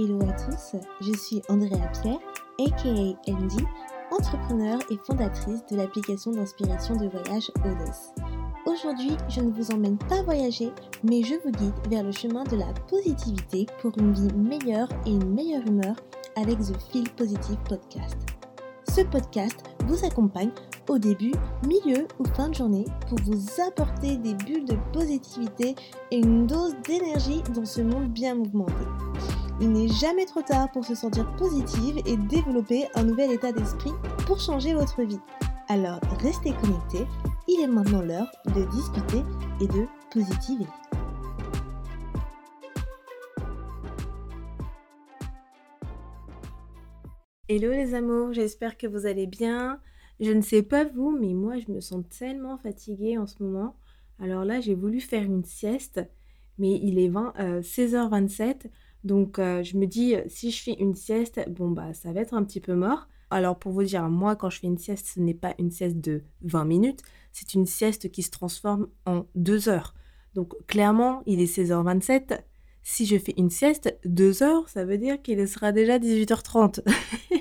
Hello 0.00 0.20
à 0.20 0.32
tous, 0.32 0.76
je 1.00 1.12
suis 1.12 1.42
Andrea 1.48 1.90
Pierre, 2.00 2.20
aka 2.60 2.88
Andy, 3.26 3.64
entrepreneur 4.12 4.78
et 4.92 4.96
fondatrice 5.04 5.66
de 5.72 5.76
l'application 5.76 6.30
d'inspiration 6.30 6.94
de 6.94 7.08
voyage 7.08 7.50
Odes. 7.64 8.22
Aujourd'hui, 8.64 9.16
je 9.28 9.40
ne 9.40 9.50
vous 9.50 9.72
emmène 9.72 9.98
pas 9.98 10.22
voyager, 10.22 10.70
mais 11.02 11.24
je 11.24 11.34
vous 11.42 11.50
guide 11.50 11.74
vers 11.90 12.04
le 12.04 12.12
chemin 12.12 12.44
de 12.44 12.54
la 12.54 12.72
positivité 12.88 13.66
pour 13.82 13.90
une 13.98 14.12
vie 14.12 14.32
meilleure 14.36 14.88
et 15.04 15.10
une 15.10 15.34
meilleure 15.34 15.66
humeur 15.66 15.96
avec 16.36 16.58
The 16.60 16.80
Feel 16.92 17.10
Positive 17.16 17.58
Podcast. 17.68 18.16
Ce 18.88 19.00
podcast 19.00 19.64
vous 19.88 20.04
accompagne 20.04 20.52
au 20.88 20.98
début, 20.98 21.34
milieu 21.66 22.06
ou 22.20 22.24
fin 22.36 22.50
de 22.50 22.54
journée 22.54 22.84
pour 23.08 23.18
vous 23.24 23.62
apporter 23.66 24.16
des 24.16 24.34
bulles 24.34 24.64
de 24.64 24.76
positivité 24.92 25.74
et 26.12 26.18
une 26.18 26.46
dose 26.46 26.76
d'énergie 26.86 27.42
dans 27.52 27.66
ce 27.66 27.80
monde 27.80 28.06
bien 28.10 28.36
mouvementé. 28.36 28.84
Il 29.60 29.72
n'est 29.72 29.88
jamais 29.88 30.24
trop 30.24 30.42
tard 30.42 30.70
pour 30.70 30.84
se 30.84 30.94
sentir 30.94 31.34
positive 31.34 31.98
et 32.06 32.16
développer 32.16 32.86
un 32.94 33.02
nouvel 33.02 33.32
état 33.32 33.50
d'esprit 33.50 33.90
pour 34.24 34.38
changer 34.38 34.72
votre 34.72 35.02
vie. 35.02 35.18
Alors 35.66 35.98
restez 36.20 36.52
connectés, 36.52 37.04
il 37.48 37.60
est 37.62 37.66
maintenant 37.66 38.00
l'heure 38.00 38.30
de 38.54 38.64
discuter 38.70 39.24
et 39.60 39.66
de 39.66 39.86
positiver. 40.12 40.66
Hello 47.48 47.72
les 47.72 47.94
amours, 47.94 48.32
j'espère 48.32 48.76
que 48.76 48.86
vous 48.86 49.06
allez 49.06 49.26
bien. 49.26 49.80
Je 50.20 50.30
ne 50.30 50.40
sais 50.40 50.62
pas 50.62 50.84
vous, 50.84 51.10
mais 51.10 51.34
moi 51.34 51.58
je 51.58 51.72
me 51.72 51.80
sens 51.80 52.04
tellement 52.16 52.58
fatiguée 52.58 53.18
en 53.18 53.26
ce 53.26 53.42
moment. 53.42 53.74
Alors 54.20 54.44
là, 54.44 54.60
j'ai 54.60 54.76
voulu 54.76 55.00
faire 55.00 55.24
une 55.24 55.44
sieste, 55.44 56.00
mais 56.58 56.78
il 56.80 57.00
est 57.00 57.08
16h27. 57.08 58.66
Euh, 58.66 58.68
donc 59.04 59.38
euh, 59.38 59.62
je 59.62 59.76
me 59.76 59.86
dis, 59.86 60.14
si 60.28 60.50
je 60.50 60.62
fais 60.62 60.74
une 60.74 60.94
sieste, 60.94 61.40
bon 61.48 61.70
bah 61.70 61.94
ça 61.94 62.12
va 62.12 62.20
être 62.20 62.34
un 62.34 62.44
petit 62.44 62.60
peu 62.60 62.74
mort. 62.74 63.08
Alors 63.30 63.58
pour 63.58 63.72
vous 63.72 63.82
dire, 63.82 64.08
moi 64.08 64.36
quand 64.36 64.50
je 64.50 64.60
fais 64.60 64.66
une 64.66 64.78
sieste, 64.78 65.06
ce 65.14 65.20
n'est 65.20 65.34
pas 65.34 65.54
une 65.58 65.70
sieste 65.70 65.98
de 65.98 66.22
20 66.42 66.64
minutes, 66.64 67.02
c'est 67.32 67.54
une 67.54 67.66
sieste 67.66 68.10
qui 68.10 68.22
se 68.22 68.30
transforme 68.30 68.88
en 69.06 69.26
2 69.34 69.68
heures. 69.68 69.94
Donc 70.34 70.54
clairement, 70.66 71.22
il 71.26 71.40
est 71.40 71.52
16h27 71.52 72.40
si 72.90 73.04
je 73.04 73.18
fais 73.18 73.34
une 73.36 73.50
sieste, 73.50 73.94
deux 74.06 74.42
heures, 74.42 74.66
ça 74.70 74.86
veut 74.86 74.96
dire 74.96 75.20
qu'il 75.20 75.46
sera 75.46 75.72
déjà 75.72 75.98
18h30. 75.98 76.80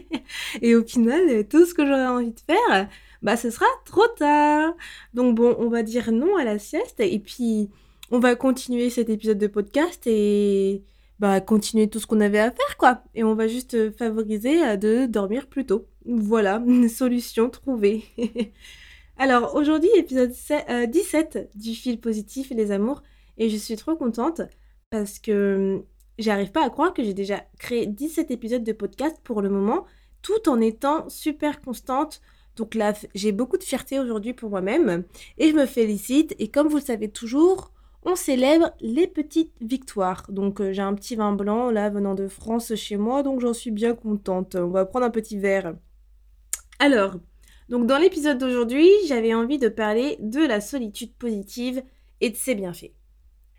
et 0.62 0.76
au 0.76 0.84
final, 0.84 1.48
tout 1.48 1.66
ce 1.66 1.74
que 1.74 1.86
j'aurais 1.86 2.08
envie 2.08 2.34
de 2.34 2.40
faire, 2.42 2.90
bah 3.22 3.38
ce 3.38 3.50
sera 3.50 3.66
trop 3.86 4.08
tard. 4.18 4.74
Donc 5.14 5.36
bon, 5.36 5.56
on 5.58 5.70
va 5.70 5.84
dire 5.84 6.12
non 6.12 6.36
à 6.36 6.44
la 6.44 6.60
sieste 6.60 7.00
et 7.00 7.18
puis 7.20 7.70
on 8.12 8.20
va 8.20 8.36
continuer 8.36 8.90
cet 8.90 9.10
épisode 9.10 9.38
de 9.38 9.48
podcast 9.48 10.06
et 10.06 10.84
bah 11.20 11.42
continuer 11.42 11.90
tout 11.90 12.00
ce 12.00 12.08
qu'on 12.08 12.20
avait 12.20 12.40
à 12.40 12.52
faire 12.52 12.78
quoi. 12.78 13.04
Et 13.16 13.24
on 13.24 13.36
va 13.36 13.48
juste 13.48 13.96
favoriser 13.98 14.78
de 14.78 15.06
dormir 15.06 15.48
plus 15.48 15.66
tôt. 15.66 15.88
Voilà, 16.06 16.62
une 16.66 16.90
solution 16.90 17.50
trouvée. 17.50 18.04
Alors 19.18 19.56
aujourd'hui, 19.56 19.90
épisode 19.96 20.32
17 20.32 21.36
euh, 21.36 21.44
du 21.56 21.74
fil 21.74 22.00
positif 22.00 22.52
et 22.52 22.56
les 22.56 22.72
amours 22.72 23.02
et 23.38 23.50
je 23.50 23.58
suis 23.58 23.76
trop 23.76 23.96
contente 23.96 24.42
parce 24.90 25.20
que 25.20 25.84
j'arrive 26.20 26.52
pas 26.52 26.66
à 26.66 26.70
croire 26.70 26.94
que 26.94 27.04
j'ai 27.04 27.14
déjà 27.14 27.44
créé 27.60 27.88
17 27.88 28.32
épisodes 28.32 28.64
de 28.64 28.74
podcast 28.74 29.18
pour 29.24 29.42
le 29.42 29.50
moment, 29.50 29.86
tout 30.22 30.50
en 30.50 30.62
étant 30.62 31.10
super 31.10 31.62
constante. 31.62 32.22
Donc 32.56 32.76
là, 32.76 32.94
j'ai 33.14 33.32
beaucoup 33.32 33.58
de 33.58 33.64
fierté 33.64 34.00
aujourd'hui 34.00 34.34
pour 34.34 34.50
moi-même 34.50 35.04
et 35.38 35.50
je 35.50 35.56
me 35.56 35.66
félicite. 35.66 36.36
Et 36.40 36.50
comme 36.50 36.68
vous 36.68 36.78
le 36.78 36.84
savez 36.84 37.10
toujours, 37.10 37.72
célèbre 38.16 38.72
les 38.80 39.08
petites 39.08 39.54
victoires. 39.62 40.26
Donc 40.30 40.62
euh, 40.62 40.72
j'ai 40.72 40.82
un 40.82 40.94
petit 40.94 41.16
vin 41.16 41.34
blanc 41.34 41.70
là 41.70 41.90
venant 41.90 42.16
de 42.16 42.28
France 42.28 42.76
chez 42.76 42.98
moi, 42.98 43.24
donc 43.24 43.40
j'en 43.40 43.54
suis 43.54 43.72
bien 43.72 43.96
contente. 43.96 44.56
On 44.56 44.70
va 44.70 44.86
prendre 44.86 45.06
un 45.06 45.12
petit 45.12 45.38
verre. 45.38 45.76
Alors, 46.80 47.16
donc 47.70 47.88
dans 47.88 47.98
l'épisode 47.98 48.38
d'aujourd'hui, 48.38 48.90
j'avais 49.08 49.34
envie 49.34 49.58
de 49.58 49.70
parler 49.70 50.18
de 50.20 50.46
la 50.46 50.62
solitude 50.62 51.14
positive 51.14 51.84
et 52.22 52.30
de 52.30 52.36
ses 52.36 52.56
bienfaits. 52.56 52.94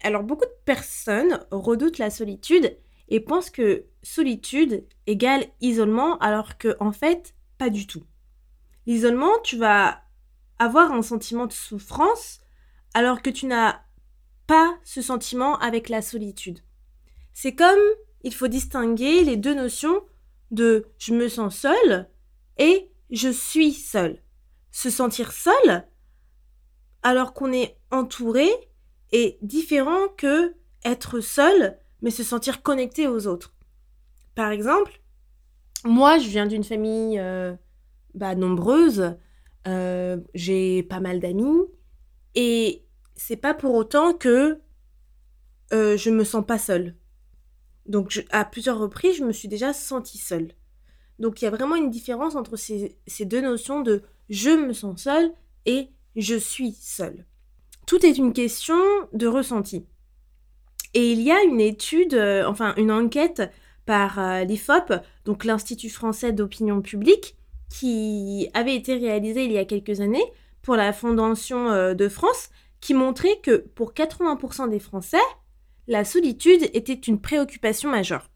Alors 0.03 0.23
beaucoup 0.23 0.45
de 0.45 0.65
personnes 0.65 1.41
redoutent 1.51 1.99
la 1.99 2.11
solitude 2.11 2.77
et 3.09 3.21
pensent 3.21 3.51
que 3.51 3.85
solitude 4.03 4.85
égale 5.07 5.47
isolement 5.61 6.19
alors 6.19 6.59
que 6.59 6.77
en 6.81 6.93
fait 6.93 7.35
pas 7.59 7.71
du 7.71 7.87
tout. 7.87 8.05
L'isolement, 8.87 9.33
tu 9.43 9.57
vas 9.57 10.03
avoir 10.59 10.93
un 10.93 11.03
sentiment 11.03 11.47
de 11.47 11.53
souffrance 11.53 12.41
alors 12.95 13.21
que 13.21 13.31
tu 13.31 13.47
n'as 13.47 13.81
pas 14.49 14.77
ce 14.83 15.01
sentiment 15.01 15.57
avec 15.59 15.89
la 15.89 16.03
solitude. 16.03 16.61
C'est 17.35 17.55
comme 17.55 17.79
il 18.25 18.35
faut 18.35 18.49
distinguer 18.49 19.23
les 19.23 19.37
deux 19.37 19.55
notions 19.55 20.03
de 20.51 20.87
je 20.99 21.15
me 21.15 21.29
sens 21.29 21.55
seul 21.55 22.09
et 22.57 22.91
je 23.11 23.29
suis 23.29 23.73
seul. 23.73 24.21
Se 24.73 24.91
sentir 24.91 25.31
seul 25.31 25.87
alors 27.03 27.33
qu'on 27.35 27.53
est 27.53 27.77
entouré 27.93 28.49
est 29.13 29.39
différent 29.43 30.09
que 30.17 30.55
être 30.85 31.21
seul, 31.21 31.79
mais 32.03 32.11
se 32.11 32.23
sentir 32.25 32.63
connecté 32.63 33.07
aux 33.07 33.27
autres. 33.27 33.55
Par 34.35 34.51
exemple, 34.51 35.01
moi, 35.85 36.19
je 36.19 36.29
viens 36.29 36.47
d'une 36.47 36.65
famille 36.65 37.19
euh, 37.19 37.55
bah, 38.15 38.35
nombreuse, 38.35 39.17
euh, 39.67 40.19
j'ai 40.35 40.83
pas 40.83 41.01
mal 41.01 41.21
d'amis, 41.21 41.67
et 42.35 42.88
c'est 43.19 43.37
pas 43.37 43.53
pour 43.53 43.75
autant 43.75 44.15
que 44.15 44.61
euh, 45.73 45.97
je 45.97 46.11
me 46.11 46.25
sens 46.25 46.47
pas 46.47 46.57
seule. 46.57 46.95
Donc, 47.85 48.25
à 48.31 48.45
plusieurs 48.45 48.79
reprises, 48.79 49.17
je 49.17 49.25
me 49.25 49.33
suis 49.33 49.49
déjà 49.49 49.73
sentie 49.73 50.19
seule. 50.19 50.53
Donc, 51.19 51.43
il 51.43 51.45
y 51.45 51.49
a 51.49 51.51
vraiment 51.51 51.75
une 51.75 51.91
différence 51.91 52.37
entre 52.37 52.57
ces, 52.57 52.97
ces 53.07 53.25
deux 53.25 53.41
notions 53.41 53.81
de 53.81 54.03
je 54.31 54.51
me 54.51 54.73
sens 54.73 55.03
seule 55.03 55.33
et 55.67 55.89
je 56.15 56.37
suis 56.37 56.73
seule. 56.73 57.27
Tout 57.87 58.07
est 58.07 58.19
une 58.19 58.33
question 58.33 58.79
de 59.13 59.27
ressenti. 59.27 59.85
Et 60.95 61.11
il 61.11 61.21
y 61.21 61.33
a 61.33 61.43
une 61.43 61.61
étude, 61.61 62.15
euh, 62.15 62.47
enfin 62.47 62.73
une 62.77 62.93
enquête 62.93 63.43
par 63.85 64.19
euh, 64.21 64.45
l'IFOP, 64.45 64.93
donc 65.25 65.45
l'Institut 65.45 65.91
français 65.91 66.33
d'opinion 66.33 66.83
publique, 66.83 67.37
qui 67.69 68.49
avait 68.55 68.77
été 68.77 68.95
réalisée 68.95 69.45
il 69.45 69.53
y 69.53 69.59
a 69.59 69.65
quelques 69.65 70.01
années 70.01 70.25
pour 70.63 70.77
la 70.77 70.93
Fondation 70.93 71.95
de 71.95 72.09
France, 72.09 72.51
qui 72.81 72.95
montrait 72.95 73.41
que 73.43 73.57
pour 73.57 73.93
80% 73.93 74.71
des 74.71 74.79
Français, 74.79 75.17
la 75.87 76.05
solitude 76.05 76.69
était 76.75 76.93
une 76.93 77.21
préoccupation 77.21 77.91
majeure. 77.91 78.31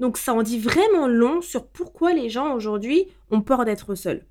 Donc 0.00 0.16
ça 0.16 0.34
en 0.34 0.42
dit 0.42 0.58
vraiment 0.58 1.06
long 1.06 1.40
sur 1.40 1.66
pourquoi 1.66 2.12
les 2.12 2.28
gens 2.28 2.54
aujourd'hui 2.54 3.08
ont 3.30 3.40
peur 3.40 3.64
d'être 3.64 3.94
seuls. 3.94 4.26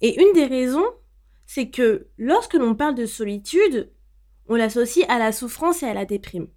Et 0.00 0.20
une 0.20 0.32
des 0.32 0.46
raisons, 0.46 0.86
c'est 1.46 1.70
que 1.70 2.08
lorsque 2.18 2.54
l'on 2.54 2.74
parle 2.74 2.94
de 2.94 3.06
solitude, 3.06 3.90
on 4.48 4.56
l'associe 4.56 5.06
à 5.08 5.18
la 5.18 5.32
souffrance 5.32 5.82
et 5.82 5.86
à 5.86 5.94
la 5.94 6.04
déprime. 6.04 6.48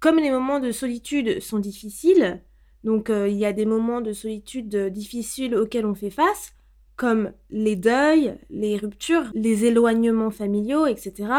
Comme 0.00 0.18
les 0.18 0.30
moments 0.30 0.60
de 0.60 0.72
solitude 0.72 1.40
sont 1.40 1.58
difficiles, 1.58 2.42
donc 2.84 3.10
euh, 3.10 3.28
il 3.28 3.36
y 3.36 3.46
a 3.46 3.52
des 3.52 3.66
moments 3.66 4.00
de 4.00 4.12
solitude 4.12 4.76
difficiles 4.88 5.56
auxquels 5.56 5.86
on 5.86 5.94
fait 5.94 6.10
face, 6.10 6.55
comme 6.96 7.32
les 7.50 7.76
deuils, 7.76 8.38
les 8.48 8.76
ruptures, 8.78 9.30
les 9.34 9.66
éloignements 9.66 10.30
familiaux, 10.30 10.86
etc. 10.86 11.30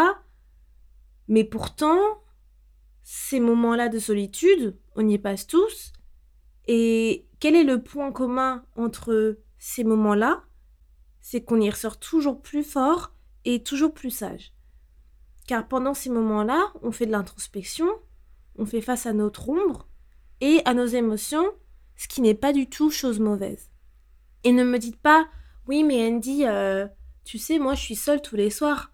Mais 1.28 1.44
pourtant, 1.44 2.00
ces 3.04 3.40
moments-là 3.40 3.90
de 3.90 4.00
solitude, 4.00 4.78
on 4.96 5.08
y 5.08 5.18
passe 5.18 5.48
tous. 5.48 5.94
Et 6.68 7.28
quel 7.40 7.56
est 7.56 7.64
le 7.64 7.82
point 7.82 8.12
commun 8.12 8.66
entre 8.76 9.40
ces 9.58 9.84
moments-là? 9.84 10.44
C'est 11.22 11.44
qu'on 11.44 11.60
y 11.60 11.70
ressort 11.70 12.00
toujours 12.00 12.42
plus 12.42 12.64
fort 12.64 13.14
et 13.44 13.64
toujours 13.64 13.94
plus 13.94 14.12
sage. 14.12 14.54
Car 15.48 15.68
pendant 15.68 15.94
ces 15.94 16.10
moments-là, 16.10 16.72
on 16.82 16.92
fait 16.92 17.06
de 17.06 17.12
l'introspection, 17.12 17.88
on 18.58 18.66
fait 18.66 18.82
face 18.82 19.06
à 19.06 19.14
notre 19.14 19.50
ombre 19.50 19.88
et 20.42 20.62
à 20.66 20.74
nos 20.74 20.86
émotions, 20.86 21.50
ce 21.96 22.08
qui 22.08 22.22
n'est 22.22 22.36
pas 22.36 22.54
du 22.54 22.70
tout 22.70 22.92
chose 22.92 23.20
mauvaise. 23.20 23.70
Et 24.44 24.52
ne 24.52 24.64
me 24.64 24.78
dites 24.78 25.00
pas, 25.00 25.28
oui 25.68 25.84
mais 25.84 26.08
Andy, 26.08 26.46
euh, 26.46 26.88
tu 27.24 27.38
sais, 27.38 27.60
moi 27.60 27.76
je 27.76 27.82
suis 27.82 27.96
seule 27.96 28.22
tous 28.22 28.36
les 28.36 28.50
soirs. 28.50 28.92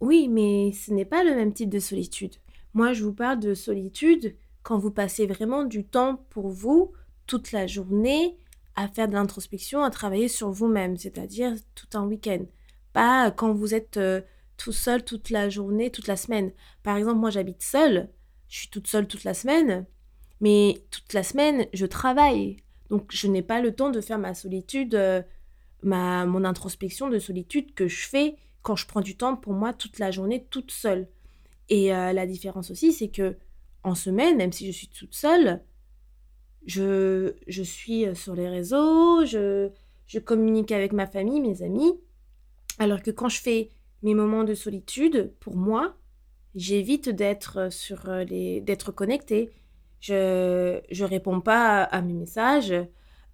Oui, 0.00 0.28
mais 0.28 0.72
ce 0.72 0.92
n'est 0.92 1.04
pas 1.06 1.24
le 1.24 1.34
même 1.34 1.54
type 1.54 1.70
de 1.70 1.78
solitude. 1.78 2.34
Moi 2.74 2.92
je 2.92 3.04
vous 3.04 3.14
parle 3.14 3.40
de 3.40 3.54
solitude 3.54 4.36
quand 4.62 4.78
vous 4.78 4.90
passez 4.90 5.26
vraiment 5.26 5.64
du 5.64 5.84
temps 5.84 6.16
pour 6.30 6.48
vous 6.48 6.92
toute 7.26 7.52
la 7.52 7.66
journée 7.66 8.36
à 8.76 8.88
faire 8.88 9.08
de 9.08 9.14
l'introspection, 9.14 9.82
à 9.82 9.90
travailler 9.90 10.28
sur 10.28 10.50
vous-même, 10.50 10.96
c'est-à-dire 10.96 11.54
tout 11.74 11.86
un 11.96 12.06
week-end. 12.06 12.44
Pas 12.92 13.30
quand 13.30 13.52
vous 13.52 13.74
êtes 13.74 13.96
euh, 13.96 14.20
tout 14.56 14.72
seul 14.72 15.04
toute 15.04 15.30
la 15.30 15.48
journée, 15.48 15.90
toute 15.90 16.06
la 16.06 16.16
semaine. 16.16 16.52
Par 16.82 16.96
exemple, 16.96 17.20
moi 17.20 17.30
j'habite 17.30 17.62
seule, 17.62 18.10
je 18.48 18.58
suis 18.58 18.68
toute 18.68 18.88
seule 18.88 19.06
toute 19.06 19.24
la 19.24 19.34
semaine, 19.34 19.86
mais 20.40 20.84
toute 20.90 21.12
la 21.12 21.22
semaine 21.22 21.66
je 21.72 21.86
travaille. 21.86 22.56
Donc 22.90 23.10
je 23.10 23.26
n'ai 23.26 23.42
pas 23.42 23.60
le 23.60 23.74
temps 23.74 23.90
de 23.90 24.00
faire 24.00 24.18
ma 24.18 24.34
solitude, 24.34 24.94
euh, 24.94 25.22
ma, 25.84 26.26
mon 26.26 26.44
introspection 26.44 27.08
de 27.08 27.18
solitude 27.18 27.74
que 27.74 27.88
je 27.88 28.06
fais 28.08 28.36
quand 28.62 28.76
je 28.76 28.86
prends 28.86 29.00
du 29.00 29.16
temps 29.16 29.36
pour 29.36 29.52
moi 29.52 29.72
toute 29.72 29.98
la 29.98 30.10
journée 30.10 30.46
toute 30.50 30.70
seule. 30.70 31.08
Et 31.68 31.94
euh, 31.94 32.12
la 32.12 32.26
différence 32.26 32.70
aussi, 32.70 32.92
c'est 32.92 33.08
que 33.08 33.36
en 33.82 33.94
semaine, 33.94 34.36
même 34.36 34.52
si 34.52 34.66
je 34.66 34.72
suis 34.72 34.88
toute 34.88 35.14
seule, 35.14 35.62
je, 36.66 37.34
je 37.46 37.62
suis 37.62 38.04
sur 38.16 38.34
les 38.34 38.48
réseaux, 38.48 39.24
je, 39.26 39.70
je 40.06 40.18
communique 40.18 40.72
avec 40.72 40.92
ma 40.92 41.06
famille, 41.06 41.40
mes 41.40 41.62
amis. 41.62 41.92
Alors 42.78 43.02
que 43.02 43.10
quand 43.10 43.28
je 43.28 43.40
fais 43.40 43.70
mes 44.02 44.14
moments 44.14 44.44
de 44.44 44.54
solitude, 44.54 45.32
pour 45.40 45.56
moi, 45.56 45.96
j'évite 46.54 47.08
d'être 47.08 47.72
sur 47.72 48.08
les 48.28 48.60
d'être 48.60 48.92
connectée. 48.92 49.50
Je 50.00 50.80
je 50.90 51.04
réponds 51.04 51.40
pas 51.40 51.82
à, 51.82 52.02
mes 52.02 52.12
messages, 52.12 52.74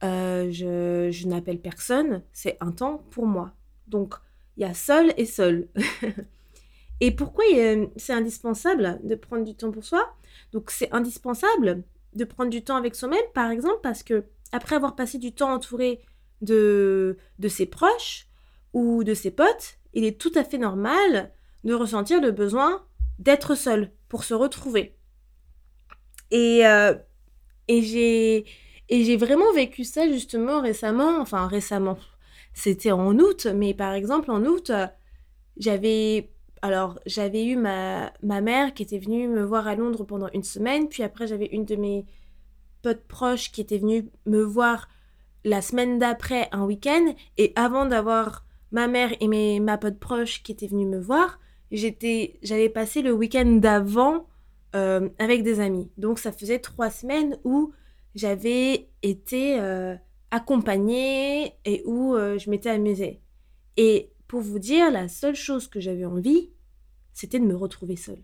euh, 0.02 0.50
je, 0.50 1.11
je 1.11 1.26
n'appelle 1.26 1.61
personne. 1.61 2.23
C'est 2.32 2.56
un 2.61 2.73
temps 2.73 3.05
pour 3.11 3.26
moi. 3.26 3.52
Donc 3.87 4.14
il 4.56 4.62
y 4.62 4.67
a 4.67 4.75
seul 4.75 5.12
et 5.17 5.26
seul. 5.26 5.69
et 7.00 7.11
pourquoi 7.11 7.44
c'est 7.97 8.12
indispensable 8.12 9.00
de 9.02 9.14
prendre 9.14 9.44
du 9.44 9.55
temps 9.55 9.70
pour 9.70 9.85
soi? 9.85 10.14
Donc 10.52 10.70
c'est 10.70 10.93
indispensable 10.93 11.82
de 12.14 12.25
prendre 12.25 12.50
du 12.50 12.62
temps 12.62 12.76
avec 12.76 12.94
soi-même, 12.94 13.20
par 13.35 13.50
exemple, 13.50 13.81
parce 13.82 14.02
que 14.02 14.25
après 14.52 14.76
avoir 14.76 14.97
passé 14.97 15.19
du 15.19 15.32
temps 15.32 15.52
entouré 15.52 16.00
de, 16.43 17.19
de 17.38 17.49
ses 17.49 17.67
proches 17.67 18.26
ou 18.73 19.05
de 19.05 19.14
ses 19.14 19.31
potes, 19.31 19.79
il 19.94 20.05
est 20.05 20.20
tout 20.20 20.32
à 20.35 20.44
fait 20.44 20.58
normal 20.58 21.32
de 21.64 21.75
ressentir 21.75 22.20
le 22.20 22.31
besoin 22.31 22.85
d'être 23.19 23.55
seul 23.55 23.93
pour 24.08 24.25
se 24.25 24.35
retrouver. 24.35 24.97
Et, 26.31 26.67
euh, 26.67 26.94
et 27.69 27.82
j'ai 27.82 28.47
et 28.90 29.04
j'ai 29.04 29.16
vraiment 29.16 29.52
vécu 29.54 29.84
ça 29.84 30.06
justement 30.08 30.60
récemment, 30.60 31.20
enfin 31.20 31.46
récemment. 31.46 31.96
C'était 32.52 32.92
en 32.92 33.19
août, 33.19 33.46
mais 33.54 33.72
par 33.72 33.94
exemple 33.94 34.31
en 34.31 34.44
août, 34.44 34.72
j'avais 35.56 36.31
alors 36.62 36.98
j'avais 37.06 37.46
eu 37.46 37.56
ma, 37.56 38.12
ma 38.22 38.42
mère 38.42 38.75
qui 38.75 38.82
était 38.82 38.98
venue 38.98 39.28
me 39.28 39.42
voir 39.42 39.66
à 39.66 39.76
Londres 39.76 40.04
pendant 40.04 40.28
une 40.34 40.42
semaine, 40.42 40.88
puis 40.88 41.02
après 41.02 41.26
j'avais 41.26 41.46
une 41.46 41.64
de 41.64 41.76
mes 41.76 42.04
potes 42.82 43.06
proches 43.06 43.50
qui 43.50 43.62
était 43.62 43.78
venue 43.78 44.10
me 44.26 44.42
voir 44.42 44.88
la 45.44 45.62
semaine 45.62 45.98
d'après 45.98 46.48
un 46.52 46.64
week-end, 46.64 47.14
et 47.38 47.52
avant 47.56 47.87
d'avoir 47.87 48.44
ma 48.72 48.88
mère 48.88 49.10
et 49.20 49.28
mes, 49.28 49.60
ma 49.60 49.78
pote 49.78 49.98
proche 49.98 50.42
qui 50.42 50.52
était 50.52 50.66
venue 50.66 50.87
me 50.87 51.00
voir, 51.00 51.38
j'étais, 51.70 52.38
j'avais 52.42 52.69
passé 52.69 53.02
le 53.02 53.12
week-end 53.12 53.46
d'avant 53.46 54.26
euh, 54.76 55.08
avec 55.19 55.42
des 55.42 55.60
amis. 55.60 55.90
Donc 55.96 56.19
ça 56.19 56.32
faisait 56.32 56.58
trois 56.58 56.90
semaines 56.90 57.38
où 57.44 57.72
j'avais 58.15 58.89
été 59.03 59.61
euh, 59.61 59.95
accompagnée 60.31 61.55
et 61.65 61.83
où 61.85 62.15
euh, 62.15 62.39
je 62.39 62.51
m'étais 62.51 62.71
amusée. 62.71 63.21
Et 63.77 64.12
pour 64.29 64.41
vous 64.41 64.59
dire, 64.59 64.91
la 64.91 65.09
seule 65.09 65.35
chose 65.35 65.69
que 65.69 65.81
j'avais 65.81 66.05
envie, 66.05 66.51
c'était 67.12 67.39
de 67.39 67.45
me 67.45 67.57
retrouver 67.57 67.97
seule. 67.97 68.23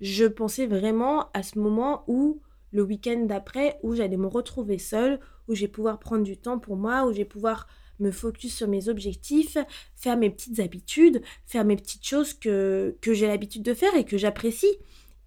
Je 0.00 0.24
pensais 0.26 0.66
vraiment 0.66 1.30
à 1.32 1.42
ce 1.42 1.58
moment 1.58 2.04
où, 2.06 2.42
le 2.72 2.82
week-end 2.82 3.24
d'après, 3.26 3.78
où 3.82 3.94
j'allais 3.94 4.16
me 4.16 4.26
retrouver 4.26 4.78
seule, 4.78 5.20
où 5.48 5.54
j'ai 5.54 5.68
pouvoir 5.68 5.98
prendre 5.98 6.24
du 6.24 6.36
temps 6.36 6.58
pour 6.58 6.76
moi, 6.76 7.06
où 7.06 7.12
j'ai 7.12 7.24
pouvoir 7.24 7.66
me 7.98 8.10
focus 8.10 8.54
sur 8.54 8.68
mes 8.68 8.88
objectifs, 8.88 9.56
faire 9.94 10.16
mes 10.16 10.30
petites 10.30 10.60
habitudes, 10.60 11.22
faire 11.46 11.64
mes 11.64 11.76
petites 11.76 12.06
choses 12.06 12.34
que, 12.34 12.96
que 13.00 13.14
j'ai 13.14 13.26
l'habitude 13.26 13.62
de 13.62 13.72
faire 13.72 13.94
et 13.94 14.04
que 14.04 14.18
j'apprécie. 14.18 14.76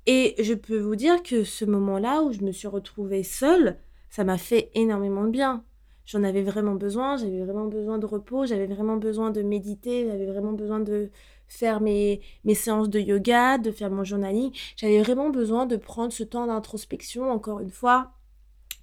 Et 0.05 0.35
je 0.39 0.53
peux 0.53 0.79
vous 0.79 0.95
dire 0.95 1.23
que 1.23 1.43
ce 1.43 1.65
moment-là 1.65 2.21
où 2.21 2.31
je 2.31 2.41
me 2.41 2.51
suis 2.51 2.67
retrouvée 2.67 3.23
seule, 3.23 3.77
ça 4.09 4.23
m'a 4.23 4.37
fait 4.37 4.71
énormément 4.73 5.23
de 5.23 5.29
bien. 5.29 5.63
J'en 6.05 6.23
avais 6.23 6.41
vraiment 6.41 6.73
besoin, 6.73 7.17
j'avais 7.17 7.43
vraiment 7.43 7.67
besoin 7.67 7.99
de 7.99 8.05
repos, 8.05 8.45
j'avais 8.45 8.65
vraiment 8.65 8.97
besoin 8.97 9.29
de 9.29 9.43
méditer, 9.43 10.07
j'avais 10.07 10.25
vraiment 10.25 10.53
besoin 10.53 10.79
de 10.79 11.11
faire 11.47 11.81
mes, 11.81 12.21
mes 12.45 12.55
séances 12.55 12.89
de 12.89 12.99
yoga, 12.99 13.59
de 13.59 13.71
faire 13.71 13.91
mon 13.91 14.03
journaling. 14.03 14.51
J'avais 14.75 15.01
vraiment 15.01 15.29
besoin 15.29 15.67
de 15.67 15.75
prendre 15.75 16.11
ce 16.11 16.23
temps 16.23 16.47
d'introspection, 16.47 17.29
encore 17.29 17.59
une 17.59 17.69
fois, 17.69 18.11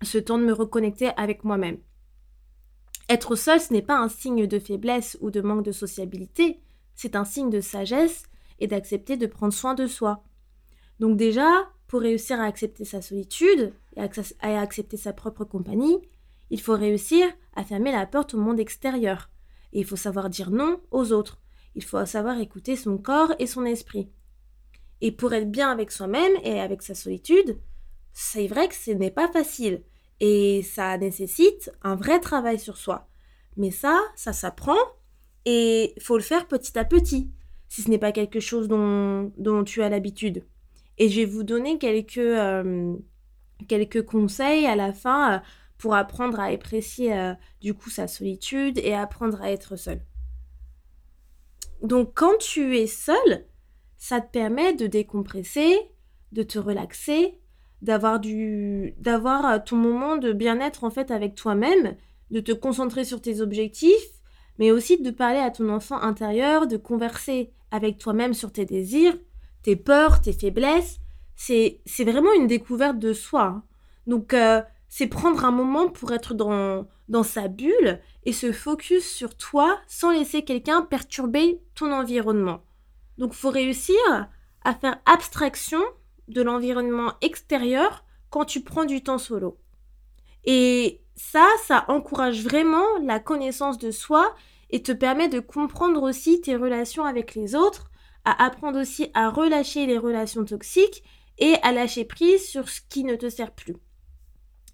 ce 0.03 0.19
temps 0.19 0.39
de 0.39 0.45
me 0.45 0.53
reconnecter 0.53 1.11
avec 1.17 1.43
moi-même. 1.43 1.79
Être 3.09 3.35
seul, 3.35 3.61
ce 3.61 3.73
n'est 3.73 3.83
pas 3.83 3.99
un 3.99 4.09
signe 4.09 4.47
de 4.47 4.59
faiblesse 4.59 5.17
ou 5.21 5.31
de 5.31 5.41
manque 5.41 5.65
de 5.65 5.73
sociabilité, 5.73 6.61
c'est 6.95 7.17
un 7.17 7.25
signe 7.25 7.51
de 7.51 7.61
sagesse 7.61 8.25
et 8.59 8.67
d'accepter 8.67 9.17
de 9.17 9.27
prendre 9.27 9.53
soin 9.53 9.75
de 9.75 9.87
soi. 9.87 10.25
Donc 10.99 11.17
déjà, 11.17 11.69
pour 11.87 12.01
réussir 12.01 12.41
à 12.41 12.45
accepter 12.45 12.85
sa 12.85 13.03
solitude 13.03 13.73
et 13.97 14.01
à 14.01 14.61
accepter 14.61 14.97
sa 14.97 15.13
propre 15.13 15.45
compagnie, 15.45 15.99
il 16.51 16.61
faut 16.61 16.77
réussir 16.77 17.27
à 17.55 17.65
fermer 17.65 17.93
la 17.93 18.07
porte 18.07 18.35
au 18.35 18.39
monde 18.39 18.61
extérieur. 18.61 19.31
Et 19.73 19.81
il 19.81 19.85
faut 19.85 19.97
savoir 19.97 20.31
dire 20.31 20.51
non 20.51 20.81
aux 20.91 21.13
autres. 21.13 21.41
Il 21.75 21.85
faut 21.85 22.05
savoir 22.07 22.39
écouter 22.41 22.77
son 22.77 22.99
corps 22.99 23.35
et 23.39 23.47
son 23.47 23.65
esprit. 23.65 24.11
Et 25.01 25.13
pour 25.13 25.33
être 25.33 25.51
bien 25.51 25.71
avec 25.71 25.91
soi-même 25.91 26.33
et 26.43 26.61
avec 26.61 26.83
sa 26.83 26.95
solitude, 26.95 27.59
c'est 28.13 28.47
vrai 28.47 28.69
que 28.69 28.75
ce 28.75 28.93
n'est 28.93 29.11
pas 29.11 29.29
facile. 29.29 29.83
Et 30.21 30.63
ça 30.63 30.97
nécessite 30.97 31.71
un 31.83 31.97
vrai 31.97 32.21
travail 32.21 32.59
sur 32.59 32.77
soi. 32.77 33.09
Mais 33.57 33.71
ça, 33.71 34.01
ça 34.15 34.33
s'apprend 34.33 34.79
et 35.45 35.95
faut 36.01 36.17
le 36.17 36.23
faire 36.23 36.47
petit 36.47 36.79
à 36.79 36.85
petit, 36.85 37.31
si 37.69 37.83
ce 37.83 37.91
n'est 37.91 37.99
pas 37.99 38.13
quelque 38.13 38.41
chose 38.41 38.69
dont, 38.69 39.33
dont 39.37 39.65
tu 39.65 39.83
as 39.83 39.89
l'habitude. 39.89 40.45
Et 40.99 41.09
je 41.09 41.21
vais 41.21 41.27
vous 41.27 41.45
donner 41.45 41.79
quelques, 41.79 42.17
euh, 42.19 42.97
quelques 43.69 44.05
conseils 44.05 44.67
à 44.67 44.77
la 44.77 44.93
fin 44.93 45.35
euh, 45.35 45.39
pour 45.79 45.95
apprendre 45.95 46.41
à 46.41 46.45
apprécier 46.45 47.17
euh, 47.17 47.35
du 47.61 47.75
coup 47.75 47.91
sa 47.91 48.09
solitude 48.09 48.79
et 48.79 48.95
apprendre 48.95 49.41
à 49.43 49.51
être 49.51 49.77
seul. 49.77 50.01
Donc 51.83 52.13
quand 52.15 52.39
tu 52.39 52.77
es 52.79 52.87
seul, 52.87 53.47
ça 53.97 54.21
te 54.21 54.31
permet 54.31 54.75
de 54.75 54.87
décompresser, 54.87 55.77
de 56.33 56.43
te 56.43 56.59
relaxer, 56.59 57.39
d'avoir 57.83 58.21
du 58.21 58.95
d'avoir 58.99 59.47
euh, 59.47 59.59
ton 59.65 59.77
moment 59.77 60.17
de 60.17 60.33
bien-être 60.33 60.85
en 60.85 60.91
fait 60.91 61.11
avec 61.11 61.35
toi-même, 61.35 61.97
de 62.31 62.41
te 62.41 62.53
concentrer 62.53 63.05
sur 63.05 63.21
tes 63.21 63.41
objectifs, 63.41 64.21
mais 64.59 64.71
aussi 64.71 65.01
de 65.01 65.11
parler 65.11 65.39
à 65.39 65.51
ton 65.51 65.69
enfant 65.69 66.01
intérieur, 66.01 66.67
de 66.67 66.77
converser 66.77 67.53
avec 67.71 67.99
toi-même 67.99 68.35
sur 68.35 68.53
tes 68.53 68.65
désirs, 68.65 69.17
tes 69.63 69.77
peurs, 69.77 70.21
tes 70.21 70.33
faiblesses. 70.33 71.01
C'est 71.37 72.05
vraiment 72.05 72.33
une 72.33 72.47
découverte 72.47 72.99
de 72.99 73.13
soi. 73.13 73.43
Hein. 73.43 73.63
Donc 74.07 74.35
euh, 74.35 74.63
c'est 74.89 75.07
prendre 75.07 75.45
un 75.45 75.51
moment 75.51 75.89
pour 75.89 76.13
être 76.13 76.35
dans 76.35 76.87
dans 77.09 77.23
sa 77.23 77.47
bulle 77.47 78.01
et 78.25 78.33
se 78.33 78.51
focus 78.51 79.09
sur 79.09 79.37
toi 79.37 79.79
sans 79.87 80.11
laisser 80.11 80.43
quelqu'un 80.43 80.83
perturber 80.83 81.61
ton 81.75 81.93
environnement. 81.93 82.63
Donc 83.19 83.33
faut 83.33 83.51
réussir 83.51 83.97
à 84.65 84.75
faire 84.75 84.99
abstraction 85.07 85.81
de 86.29 86.43
l'environnement 86.43 87.13
extérieur 87.21 88.05
quand 88.31 88.45
tu 88.45 88.63
prends 88.63 88.85
du 88.85 89.03
temps 89.03 89.19
solo. 89.19 89.59
Et 90.45 91.01
ça, 91.15 91.47
ça 91.65 91.85
encourage 91.89 92.43
vraiment 92.43 92.85
la 93.03 93.21
connaissance 93.21 93.79
de 93.79 93.91
soi 93.91 94.35
et 94.71 94.83
te 94.83 94.93
permet 94.93 95.29
de 95.29 95.41
comprendre 95.41 96.03
aussi 96.03 96.41
tes 96.41 96.57
relations 96.57 97.05
avec 97.05 97.35
les 97.35 97.55
autres, 97.55 97.91
à 98.25 98.45
apprendre 98.45 98.81
aussi 98.81 99.11
à 99.15 99.31
relâcher 99.31 99.87
les 99.87 99.99
relations 99.99 100.45
toxiques 100.45 101.05
et 101.39 101.55
à 101.63 101.73
lâcher 101.73 102.05
prise 102.05 102.47
sur 102.47 102.69
ce 102.69 102.81
qui 102.89 103.05
ne 103.05 103.17
te 103.17 103.29
sert 103.29 103.53
plus. 103.53 103.77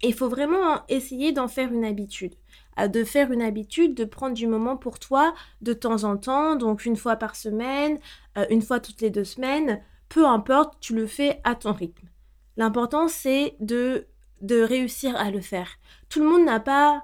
Il 0.01 0.13
faut 0.13 0.29
vraiment 0.29 0.85
essayer 0.89 1.31
d'en 1.31 1.47
faire 1.47 1.71
une 1.71 1.85
habitude, 1.85 2.35
de 2.77 3.03
faire 3.03 3.31
une 3.31 3.41
habitude 3.41 3.95
de 3.95 4.03
prendre 4.03 4.33
du 4.33 4.47
moment 4.47 4.75
pour 4.75 4.99
toi 4.99 5.33
de 5.61 5.71
temps 5.71 6.03
en 6.03 6.17
temps, 6.17 6.55
donc 6.55 6.85
une 6.85 6.97
fois 6.97 7.15
par 7.15 7.37
semaine, 7.37 7.99
euh, 8.37 8.45
une 8.49 8.61
fois 8.61 8.81
toutes 8.81 8.99
les 8.99 9.09
deux 9.09 9.23
semaines, 9.23 9.81
peu 10.09 10.27
importe, 10.27 10.75
tu 10.81 10.93
le 10.93 11.07
fais 11.07 11.39
à 11.45 11.55
ton 11.55 11.71
rythme. 11.71 12.07
L'important, 12.57 13.07
c'est 13.07 13.55
de, 13.59 14.07
de 14.41 14.61
réussir 14.61 15.15
à 15.15 15.31
le 15.31 15.41
faire. 15.41 15.69
Tout 16.09 16.19
le 16.19 16.29
monde 16.29 16.45
n'a 16.45 16.59
pas, 16.59 17.03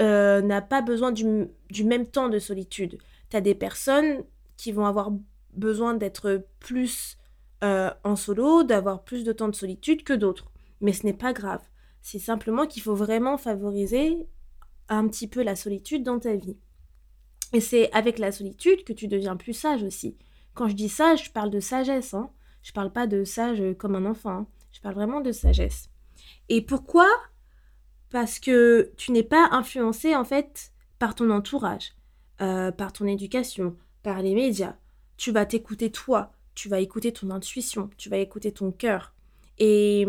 euh, 0.00 0.40
n'a 0.40 0.62
pas 0.62 0.82
besoin 0.82 1.12
du, 1.12 1.46
du, 1.70 1.84
même 1.84 2.06
temps 2.06 2.28
de 2.28 2.38
solitude. 2.38 2.98
Tu 3.28 3.36
as 3.36 3.40
des 3.40 3.54
personnes 3.54 4.24
qui 4.56 4.72
vont 4.72 4.86
avoir 4.86 5.10
besoin 5.52 5.94
d'être 5.94 6.44
plus 6.58 7.18
euh, 7.62 7.90
en 8.04 8.16
solo, 8.16 8.62
d'avoir 8.62 9.04
plus 9.04 9.24
de 9.24 9.32
temps 9.32 9.48
de 9.48 9.54
solitude 9.54 10.04
que 10.04 10.12
d'autres. 10.12 10.50
Mais 10.80 10.92
ce 10.92 11.04
n'est 11.04 11.12
pas 11.12 11.32
grave. 11.32 11.62
C'est 12.00 12.18
simplement 12.18 12.66
qu'il 12.66 12.82
faut 12.82 12.94
vraiment 12.94 13.36
favoriser 13.36 14.26
un 14.88 15.06
petit 15.08 15.28
peu 15.28 15.42
la 15.42 15.56
solitude 15.56 16.02
dans 16.02 16.18
ta 16.18 16.34
vie. 16.34 16.56
Et 17.52 17.60
c'est 17.60 17.92
avec 17.92 18.18
la 18.18 18.32
solitude 18.32 18.84
que 18.84 18.92
tu 18.92 19.08
deviens 19.08 19.36
plus 19.36 19.52
sage 19.52 19.82
aussi. 19.82 20.16
Quand 20.54 20.68
je 20.68 20.74
dis 20.74 20.88
sage, 20.88 21.26
je 21.26 21.30
parle 21.30 21.50
de 21.50 21.60
sagesse. 21.60 22.14
Hein. 22.14 22.30
Je 22.62 22.72
parle 22.72 22.92
pas 22.92 23.06
de 23.06 23.24
sage 23.24 23.62
comme 23.78 23.94
un 23.94 24.06
enfant. 24.06 24.30
Hein. 24.30 24.46
Je 24.72 24.80
parle 24.80 24.94
vraiment 24.94 25.20
de 25.20 25.32
sagesse. 25.32 25.90
Et 26.48 26.62
pourquoi? 26.62 27.08
Parce 28.10 28.38
que 28.38 28.92
tu 28.96 29.12
n'es 29.12 29.22
pas 29.22 29.48
influencé 29.52 30.16
en 30.16 30.24
fait 30.24 30.72
par 30.98 31.14
ton 31.14 31.30
entourage, 31.30 31.92
euh, 32.40 32.72
par 32.72 32.92
ton 32.92 33.06
éducation, 33.06 33.76
par 34.02 34.22
les 34.22 34.34
médias. 34.34 34.76
Tu 35.16 35.32
vas 35.32 35.46
t'écouter 35.46 35.90
toi, 35.90 36.32
tu 36.60 36.68
vas 36.68 36.80
écouter 36.80 37.10
ton 37.10 37.30
intuition, 37.30 37.88
tu 37.96 38.10
vas 38.10 38.18
écouter 38.18 38.52
ton 38.52 38.70
cœur. 38.70 39.14
Et, 39.58 40.06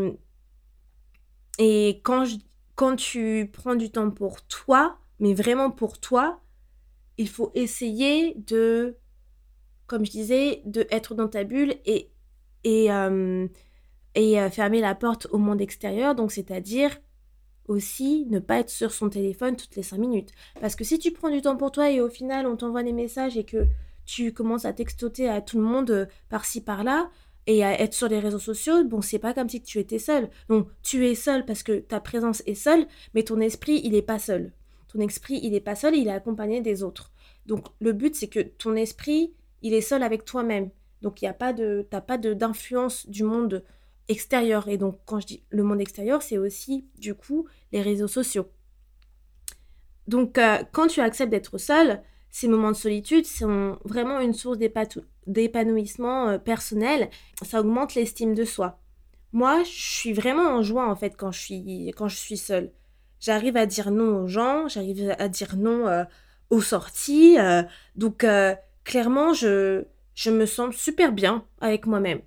et 1.60 2.02
quand, 2.04 2.26
quand 2.76 2.98
tu 2.98 3.50
prends 3.54 3.76
du 3.76 3.90
temps 3.90 4.12
pour 4.12 4.46
toi, 4.48 4.98
mais 5.20 5.34
vraiment 5.34 5.72
pour 5.72 6.02
toi, 6.02 6.42
il 7.18 7.30
faut 7.30 7.54
essayer 7.56 8.36
de, 8.36 8.98
comme 9.88 10.06
je 10.06 10.12
disais, 10.12 10.62
de 10.66 10.86
être 10.92 11.16
dans 11.16 11.30
ta 11.30 11.46
bulle 11.46 11.76
et 11.86 12.10
et, 12.64 12.90
et 14.14 14.50
fermer 14.52 14.82
la 14.82 14.94
porte 14.94 15.28
au 15.32 15.40
monde 15.40 15.62
extérieur, 15.62 16.14
donc 16.14 16.32
c'est-à-dire 16.32 17.00
aussi 17.68 18.28
ne 18.30 18.38
pas 18.40 18.60
être 18.60 18.70
sur 18.70 18.92
son 18.92 19.10
téléphone 19.10 19.56
toutes 19.56 19.76
les 19.76 19.84
5 19.84 19.98
minutes. 19.98 20.32
Parce 20.60 20.76
que 20.76 20.84
si 20.84 21.00
tu 21.00 21.12
prends 21.12 21.32
du 21.32 21.42
temps 21.42 21.58
pour 21.58 21.72
toi 21.72 21.90
et 21.90 22.02
au 22.02 22.10
final 22.10 22.46
on 22.46 22.56
t'envoie 22.58 22.84
des 22.84 22.94
messages 22.94 23.36
et 23.36 23.46
que 23.46 23.66
tu 24.12 24.34
commences 24.34 24.66
à 24.66 24.74
textoter 24.74 25.30
à 25.30 25.40
tout 25.40 25.58
le 25.58 25.64
monde 25.64 25.90
euh, 25.90 26.06
par-ci 26.28 26.60
par-là 26.60 27.10
et 27.48 27.64
à 27.64 27.80
être 27.80 27.94
sur 27.94 28.10
les 28.10 28.20
réseaux 28.20 28.40
sociaux, 28.40 28.84
bon, 28.84 29.02
c'est 29.02 29.20
pas 29.20 29.34
comme 29.34 29.48
si 29.48 29.62
tu 29.62 29.80
étais 29.80 30.00
seul. 30.00 30.30
Donc 30.50 30.68
tu 30.84 31.08
es 31.08 31.16
seul 31.16 31.46
parce 31.46 31.64
que 31.64 31.80
ta 31.80 32.02
présence 32.02 32.44
est 32.46 32.56
seule, 32.56 32.88
mais 33.14 33.24
ton 33.24 33.40
esprit, 33.40 33.80
il 33.86 33.94
n'est 33.94 34.02
pas 34.02 34.20
seul. 34.20 34.52
Ton 34.90 35.00
esprit, 35.00 35.40
il 35.42 35.52
n'est 35.52 35.62
pas 35.62 35.76
seul, 35.76 35.96
il 35.96 36.10
est 36.10 36.12
accompagné 36.12 36.60
des 36.60 36.84
autres. 36.84 37.14
Donc 37.46 37.68
le 37.80 37.94
but, 37.94 38.14
c'est 38.16 38.28
que 38.28 38.42
ton 38.42 38.76
esprit, 38.76 39.34
il 39.62 39.74
est 39.74 39.80
seul 39.80 40.04
avec 40.04 40.26
toi-même. 40.26 40.72
Donc 41.02 41.22
il 41.22 41.26
y 41.26 41.30
a 41.30 41.34
pas 41.34 41.54
de, 41.54 41.88
d'influence 42.34 43.08
du 43.08 43.24
monde 43.24 43.64
extérieur. 44.10 44.68
Et 44.68 44.78
donc 44.78 45.00
quand 45.06 45.22
je 45.22 45.28
dis 45.28 45.44
le 45.52 45.64
monde 45.64 45.80
extérieur, 45.80 46.22
c'est 46.22 46.38
aussi 46.38 46.86
du 47.00 47.16
coup 47.16 47.48
les 47.72 47.82
réseaux 47.82 48.10
sociaux. 48.10 48.48
Donc 50.10 50.38
euh, 50.38 50.58
quand 50.74 50.88
tu 50.88 51.00
acceptes 51.00 51.32
d'être 51.32 51.58
seul, 51.58 52.04
ces 52.32 52.48
moments 52.48 52.72
de 52.72 52.78
solitude 52.78 53.26
sont 53.26 53.78
vraiment 53.84 54.22
une 54.22 54.34
source 54.34 54.58
d'épanouissement 55.28 56.30
euh, 56.30 56.38
personnel. 56.38 57.10
Ça 57.42 57.60
augmente 57.60 57.94
l'estime 57.94 58.34
de 58.34 58.46
soi. 58.46 58.80
Moi, 59.34 59.64
je 59.64 59.70
suis 59.70 60.14
vraiment 60.14 60.48
en 60.48 60.64
joie 60.64 60.90
en 60.90 60.96
fait 60.96 61.16
quand 61.18 61.32
je 61.32 61.40
suis, 61.40 61.88
quand 61.96 62.08
je 62.08 62.16
suis 62.16 62.38
seule. 62.38 62.72
J'arrive 63.20 63.58
à 63.58 63.66
dire 63.66 63.92
non 63.92 64.24
aux 64.24 64.28
gens, 64.28 64.68
j'arrive 64.68 65.14
à 65.20 65.28
dire 65.28 65.58
non 65.58 65.88
euh, 65.88 66.06
aux 66.50 66.62
sorties. 66.62 67.38
Euh, 67.38 67.64
donc 67.96 68.26
clairement, 68.84 69.34
je, 69.34 69.84
je 70.16 70.32
me 70.32 70.46
sens 70.46 70.76
super 70.76 71.12
bien 71.12 71.46
avec 71.60 71.86
moi-même. 71.86 72.22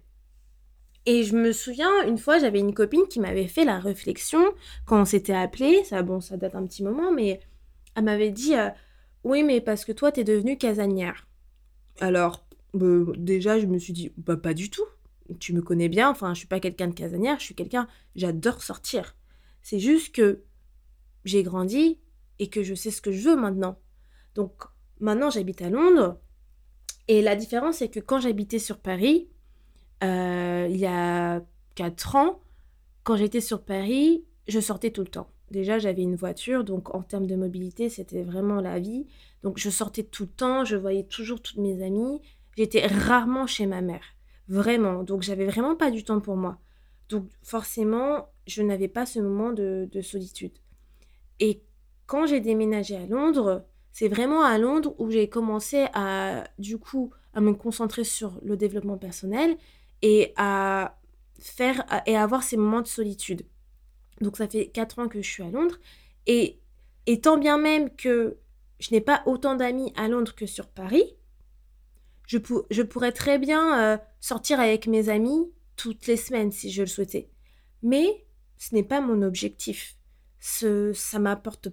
Et 1.07 1.23
je 1.23 1.35
me 1.35 1.53
souviens, 1.53 1.91
une 2.07 2.17
fois, 2.17 2.39
j'avais 2.39 2.61
une 2.61 2.73
copine 2.73 3.07
qui 3.09 3.21
m'avait 3.21 3.47
fait 3.47 3.65
la 3.65 3.79
réflexion 3.79 4.43
quand 4.87 5.01
on 5.01 5.05
s'était 5.05 5.35
appelé. 5.35 5.83
Ça, 5.85 6.03
bon, 6.03 6.21
ça 6.21 6.37
date 6.37 6.55
un 6.55 6.67
petit 6.67 6.83
moment, 6.83 7.13
mais 7.13 7.41
elle 7.95 8.05
m'avait 8.05 8.31
dit 8.31 8.55
oui, 9.25 9.43
mais 9.43 9.61
parce 9.61 9.85
que 9.85 9.93
toi, 9.93 10.13
t'es 10.13 10.25
devenue 10.25 10.57
casanière. 10.59 11.27
Alors, 12.01 12.47
bah, 12.75 13.13
déjà, 13.17 13.59
je 13.59 13.67
me 13.67 13.79
suis 13.79 13.93
dit, 13.93 14.13
bah, 14.17 14.37
pas 14.37 14.55
du 14.55 14.71
tout. 14.71 14.85
Tu 15.41 15.55
me 15.55 15.63
connais 15.63 15.89
bien, 15.89 16.11
enfin, 16.11 16.35
je 16.35 16.41
suis 16.41 16.47
pas 16.47 16.61
quelqu'un 16.61 16.89
de 16.89 16.95
casanière, 16.95 17.39
je 17.39 17.45
suis 17.45 17.55
quelqu'un, 17.55 17.89
j'adore 18.15 18.63
sortir. 18.63 19.17
C'est 19.63 19.79
juste 19.79 20.15
que 20.15 20.45
j'ai 21.25 21.43
grandi 21.43 21.99
et 22.39 22.49
que 22.49 22.63
je 22.63 22.75
sais 22.75 22.91
ce 22.91 23.01
que 23.01 23.11
je 23.11 23.31
veux 23.31 23.37
maintenant. 23.37 23.79
Donc, 24.35 24.65
maintenant, 25.01 25.31
j'habite 25.31 25.63
à 25.63 25.71
Londres. 25.71 26.21
Et 27.09 27.23
la 27.23 27.37
différence, 27.37 27.77
c'est 27.77 27.89
que 27.89 28.01
quand 28.01 28.21
j'habitais 28.21 28.59
sur 28.59 28.79
Paris, 28.79 29.29
euh, 30.03 30.67
il 30.69 30.77
y 30.77 30.87
a 30.87 31.43
4 31.77 32.17
ans, 32.17 32.43
quand 33.03 33.17
j'étais 33.17 33.41
sur 33.41 33.63
Paris, 33.63 34.25
je 34.49 34.61
sortais 34.61 34.91
tout 34.91 35.03
le 35.03 35.09
temps. 35.09 35.29
Déjà, 35.55 35.79
j'avais 35.79 36.03
une 36.03 36.17
voiture, 36.17 36.65
donc 36.65 36.97
en 36.97 37.03
termes 37.03 37.29
de 37.29 37.37
mobilité, 37.37 37.89
c'était 37.89 38.25
vraiment 38.25 38.61
la 38.61 38.81
vie. 38.81 39.07
Donc, 39.45 39.57
je 39.57 39.71
sortais 39.71 40.03
tout 40.03 40.25
le 40.25 40.31
temps, 40.31 40.65
je 40.65 40.75
voyais 40.75 41.05
toujours 41.05 41.41
toutes 41.41 41.59
mes 41.59 41.81
amies. 41.81 42.21
J'étais 42.57 42.85
rarement 42.89 43.47
chez 43.47 43.65
ma 43.67 43.81
mère, 43.81 44.03
vraiment. 44.49 45.05
Donc, 45.05 45.23
j'avais 45.23 45.47
vraiment 45.47 45.77
pas 45.77 45.93
du 45.93 46.03
temps 46.03 46.19
pour 46.19 46.35
moi. 46.35 46.59
Donc, 47.09 47.29
forcément, 47.45 48.31
je 48.49 48.63
n'avais 48.63 48.89
pas 48.89 49.07
ce 49.07 49.21
moment 49.21 49.53
de, 49.53 49.89
de 49.93 50.01
solitude. 50.01 50.59
Et 51.39 51.63
quand 52.07 52.27
j'ai 52.27 52.41
déménagé 52.41 52.97
à 52.97 53.07
Londres, 53.07 53.65
c'est 53.93 54.09
vraiment 54.09 54.43
à 54.43 54.59
Londres 54.59 54.97
où 54.99 55.09
j'ai 55.09 55.29
commencé 55.29 55.87
à, 55.95 56.49
du 56.59 56.79
coup, 56.79 57.13
à 57.33 57.41
me 57.41 57.53
concentrer 57.53 58.03
sur 58.03 58.41
le 58.43 58.57
développement 58.57 58.99
personnel 58.99 59.57
et 60.03 60.33
à 60.37 60.99
faire 61.39 61.87
et 62.07 62.17
à 62.17 62.25
avoir 62.25 62.43
ces 62.43 62.57
moments 62.57 62.83
de 62.83 62.89
solitude. 62.89 63.47
Donc 64.21 64.37
ça 64.37 64.49
fait 64.49 64.69
4 64.69 64.99
ans 64.99 65.09
que 65.09 65.21
je 65.23 65.29
suis 65.29 65.43
à 65.43 65.51
Londres. 65.51 65.79
Et, 66.27 66.61
et 67.07 67.21
tant 67.21 67.37
bien 67.37 67.59
même 67.59 67.95
que 67.95 68.39
je 68.79 68.93
n'ai 68.93 69.01
pas 69.01 69.23
autant 69.27 69.55
d'amis 69.55 69.93
à 69.97 70.09
Londres 70.09 70.35
que 70.35 70.47
sur 70.47 70.69
Paris, 70.69 71.15
je, 72.27 72.39
je 72.71 72.83
pourrais 72.83 73.13
très 73.13 73.39
bien 73.39 73.79
euh, 73.79 73.99
sortir 74.21 74.61
avec 74.61 74.87
mes 74.87 75.09
amis 75.09 75.51
toutes 75.77 76.07
les 76.07 76.17
semaines 76.17 76.53
si 76.53 76.71
je 76.71 76.83
le 76.83 76.89
souhaitais. 76.89 77.29
Mais 77.83 78.25
ce 78.57 78.75
n'est 78.75 78.83
pas 78.83 79.01
mon 79.01 79.23
objectif. 79.23 79.97
Ce, 80.41 80.93
ça 80.93 81.19
m'apporte 81.19 81.69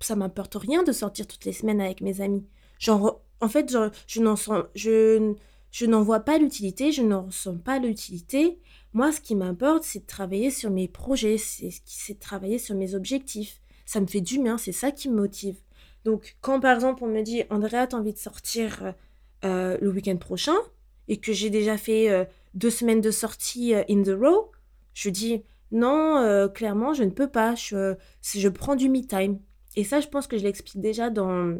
ça 0.00 0.16
m'apporte 0.16 0.54
rien 0.56 0.82
de 0.82 0.92
sortir 0.92 1.26
toutes 1.26 1.44
les 1.44 1.52
semaines 1.52 1.80
avec 1.80 2.00
mes 2.00 2.20
amis. 2.20 2.46
Genre, 2.78 3.22
en 3.40 3.48
fait, 3.48 3.70
je, 3.70 3.90
je 4.06 4.20
n'en 4.20 4.34
je, 4.74 5.34
je 5.70 5.86
n'en 5.86 6.02
vois 6.02 6.20
pas 6.20 6.38
l'utilité, 6.38 6.92
je 6.92 7.02
n'en 7.02 7.26
ressens 7.26 7.56
pas 7.58 7.78
l'utilité. 7.78 8.58
Moi, 8.94 9.10
ce 9.10 9.20
qui 9.20 9.34
m'importe, 9.34 9.82
c'est 9.82 9.98
de 9.98 10.06
travailler 10.06 10.52
sur 10.52 10.70
mes 10.70 10.86
projets, 10.86 11.36
c'est 11.36 12.14
de 12.14 12.18
travailler 12.18 12.58
sur 12.58 12.76
mes 12.76 12.94
objectifs. 12.94 13.60
Ça 13.86 14.00
me 14.00 14.06
fait 14.06 14.20
du 14.20 14.38
bien, 14.38 14.56
c'est 14.56 14.72
ça 14.72 14.92
qui 14.92 15.08
me 15.08 15.16
motive. 15.16 15.56
Donc, 16.04 16.36
quand 16.40 16.60
par 16.60 16.76
exemple 16.76 17.02
on 17.02 17.08
me 17.08 17.22
dit, 17.22 17.42
Andrea, 17.50 17.88
t'as 17.88 17.96
envie 17.96 18.12
de 18.12 18.18
sortir 18.18 18.94
euh, 19.44 19.76
le 19.80 19.90
week-end 19.90 20.16
prochain, 20.16 20.54
et 21.08 21.16
que 21.16 21.32
j'ai 21.32 21.50
déjà 21.50 21.76
fait 21.76 22.08
euh, 22.08 22.24
deux 22.54 22.70
semaines 22.70 23.00
de 23.00 23.10
sortie 23.10 23.74
euh, 23.74 23.82
in 23.90 24.04
the 24.04 24.16
row, 24.16 24.52
je 24.94 25.10
dis, 25.10 25.42
non, 25.72 26.48
clairement, 26.54 26.94
je 26.94 27.02
ne 27.02 27.10
peux 27.10 27.26
pas. 27.26 27.56
Je, 27.56 27.96
je 28.22 28.48
prends 28.48 28.76
du 28.76 28.88
me 28.88 29.00
time. 29.00 29.40
Et 29.74 29.82
ça, 29.82 29.98
je 29.98 30.06
pense 30.06 30.28
que 30.28 30.38
je 30.38 30.44
l'explique 30.44 30.80
déjà 30.80 31.10
dans, 31.10 31.58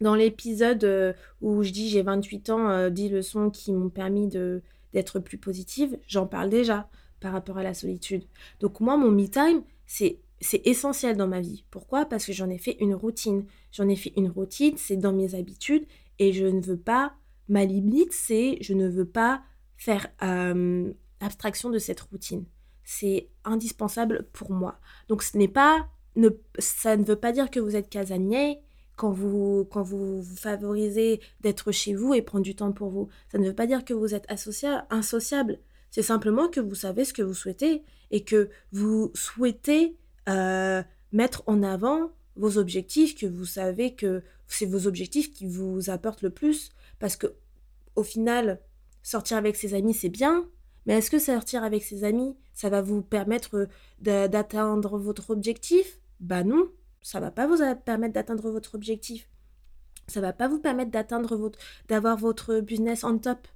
dans 0.00 0.16
l'épisode 0.16 1.14
où 1.40 1.62
je 1.62 1.70
dis 1.70 1.88
j'ai 1.88 2.02
28 2.02 2.50
ans, 2.50 2.90
10 2.90 3.10
leçons 3.10 3.50
qui 3.50 3.72
m'ont 3.72 3.90
permis 3.90 4.26
de 4.26 4.60
d'être 4.94 5.18
plus 5.18 5.38
positive, 5.38 5.98
j'en 6.06 6.26
parle 6.26 6.48
déjà 6.48 6.88
par 7.20 7.32
rapport 7.32 7.58
à 7.58 7.62
la 7.62 7.74
solitude. 7.74 8.24
Donc 8.60 8.80
moi, 8.80 8.96
mon 8.96 9.10
me 9.10 9.26
time, 9.26 9.62
c'est 9.86 10.20
c'est 10.40 10.66
essentiel 10.66 11.16
dans 11.16 11.28
ma 11.28 11.40
vie. 11.40 11.64
Pourquoi? 11.70 12.04
Parce 12.04 12.26
que 12.26 12.32
j'en 12.32 12.50
ai 12.50 12.58
fait 12.58 12.76
une 12.80 12.94
routine. 12.94 13.46
J'en 13.72 13.88
ai 13.88 13.96
fait 13.96 14.12
une 14.16 14.28
routine, 14.28 14.76
c'est 14.76 14.96
dans 14.96 15.12
mes 15.12 15.34
habitudes 15.34 15.86
et 16.18 16.32
je 16.32 16.46
ne 16.46 16.60
veux 16.60 16.76
pas, 16.76 17.14
ma 17.48 17.62
c'est 18.10 18.58
je 18.60 18.74
ne 18.74 18.88
veux 18.88 19.06
pas 19.06 19.42
faire 19.76 20.06
euh, 20.22 20.92
abstraction 21.20 21.70
de 21.70 21.78
cette 21.78 22.00
routine. 22.00 22.44
C'est 22.84 23.30
indispensable 23.44 24.26
pour 24.32 24.50
moi. 24.50 24.78
Donc 25.08 25.22
ce 25.22 25.38
n'est 25.38 25.48
pas, 25.48 25.88
ne, 26.16 26.28
ça 26.58 26.96
ne 26.96 27.04
veut 27.04 27.16
pas 27.16 27.32
dire 27.32 27.50
que 27.50 27.60
vous 27.60 27.76
êtes 27.76 27.88
casanier, 27.88 28.60
quand 28.96 29.10
vous, 29.10 29.66
quand 29.70 29.82
vous, 29.82 30.22
favorisez 30.22 31.20
d'être 31.40 31.72
chez 31.72 31.94
vous 31.94 32.14
et 32.14 32.22
prendre 32.22 32.44
du 32.44 32.54
temps 32.54 32.72
pour 32.72 32.90
vous. 32.90 33.08
Ça 33.30 33.38
ne 33.38 33.46
veut 33.46 33.54
pas 33.54 33.66
dire 33.66 33.84
que 33.84 33.94
vous 33.94 34.14
êtes 34.14 34.26
insociable. 34.28 35.58
C'est 35.90 36.02
simplement 36.02 36.48
que 36.48 36.60
vous 36.60 36.74
savez 36.74 37.04
ce 37.04 37.12
que 37.12 37.22
vous 37.22 37.34
souhaitez 37.34 37.82
et 38.10 38.24
que 38.24 38.48
vous 38.72 39.10
souhaitez 39.14 39.96
euh, 40.28 40.82
mettre 41.12 41.42
en 41.46 41.62
avant 41.62 42.10
vos 42.36 42.58
objectifs, 42.58 43.14
que 43.14 43.26
vous 43.26 43.44
savez 43.44 43.94
que 43.94 44.22
c'est 44.48 44.66
vos 44.66 44.86
objectifs 44.86 45.32
qui 45.32 45.46
vous 45.46 45.90
apportent 45.90 46.22
le 46.22 46.30
plus. 46.30 46.70
Parce 46.98 47.16
que, 47.16 47.34
au 47.96 48.02
final, 48.02 48.60
sortir 49.02 49.36
avec 49.36 49.56
ses 49.56 49.74
amis, 49.74 49.94
c'est 49.94 50.08
bien, 50.08 50.48
mais 50.86 50.98
est-ce 50.98 51.10
que 51.10 51.18
sortir 51.18 51.64
avec 51.64 51.82
ses 51.82 52.04
amis, 52.04 52.36
ça 52.52 52.68
va 52.68 52.82
vous 52.82 53.02
permettre 53.02 53.68
d'atteindre 54.00 54.98
votre 54.98 55.30
objectif? 55.30 55.98
Bah 56.20 56.44
non 56.44 56.68
ça 57.04 57.20
va 57.20 57.30
pas 57.30 57.46
vous 57.46 57.58
permettre 57.84 58.14
d'atteindre 58.14 58.50
votre 58.50 58.74
objectif. 58.74 59.28
Ça 60.08 60.22
va 60.22 60.32
pas 60.32 60.48
vous 60.48 60.58
permettre 60.58 60.90
d'atteindre 60.90 61.36
votre, 61.36 61.58
d'avoir 61.86 62.16
votre 62.16 62.60
business 62.60 63.04
on 63.04 63.18
top. 63.18 63.46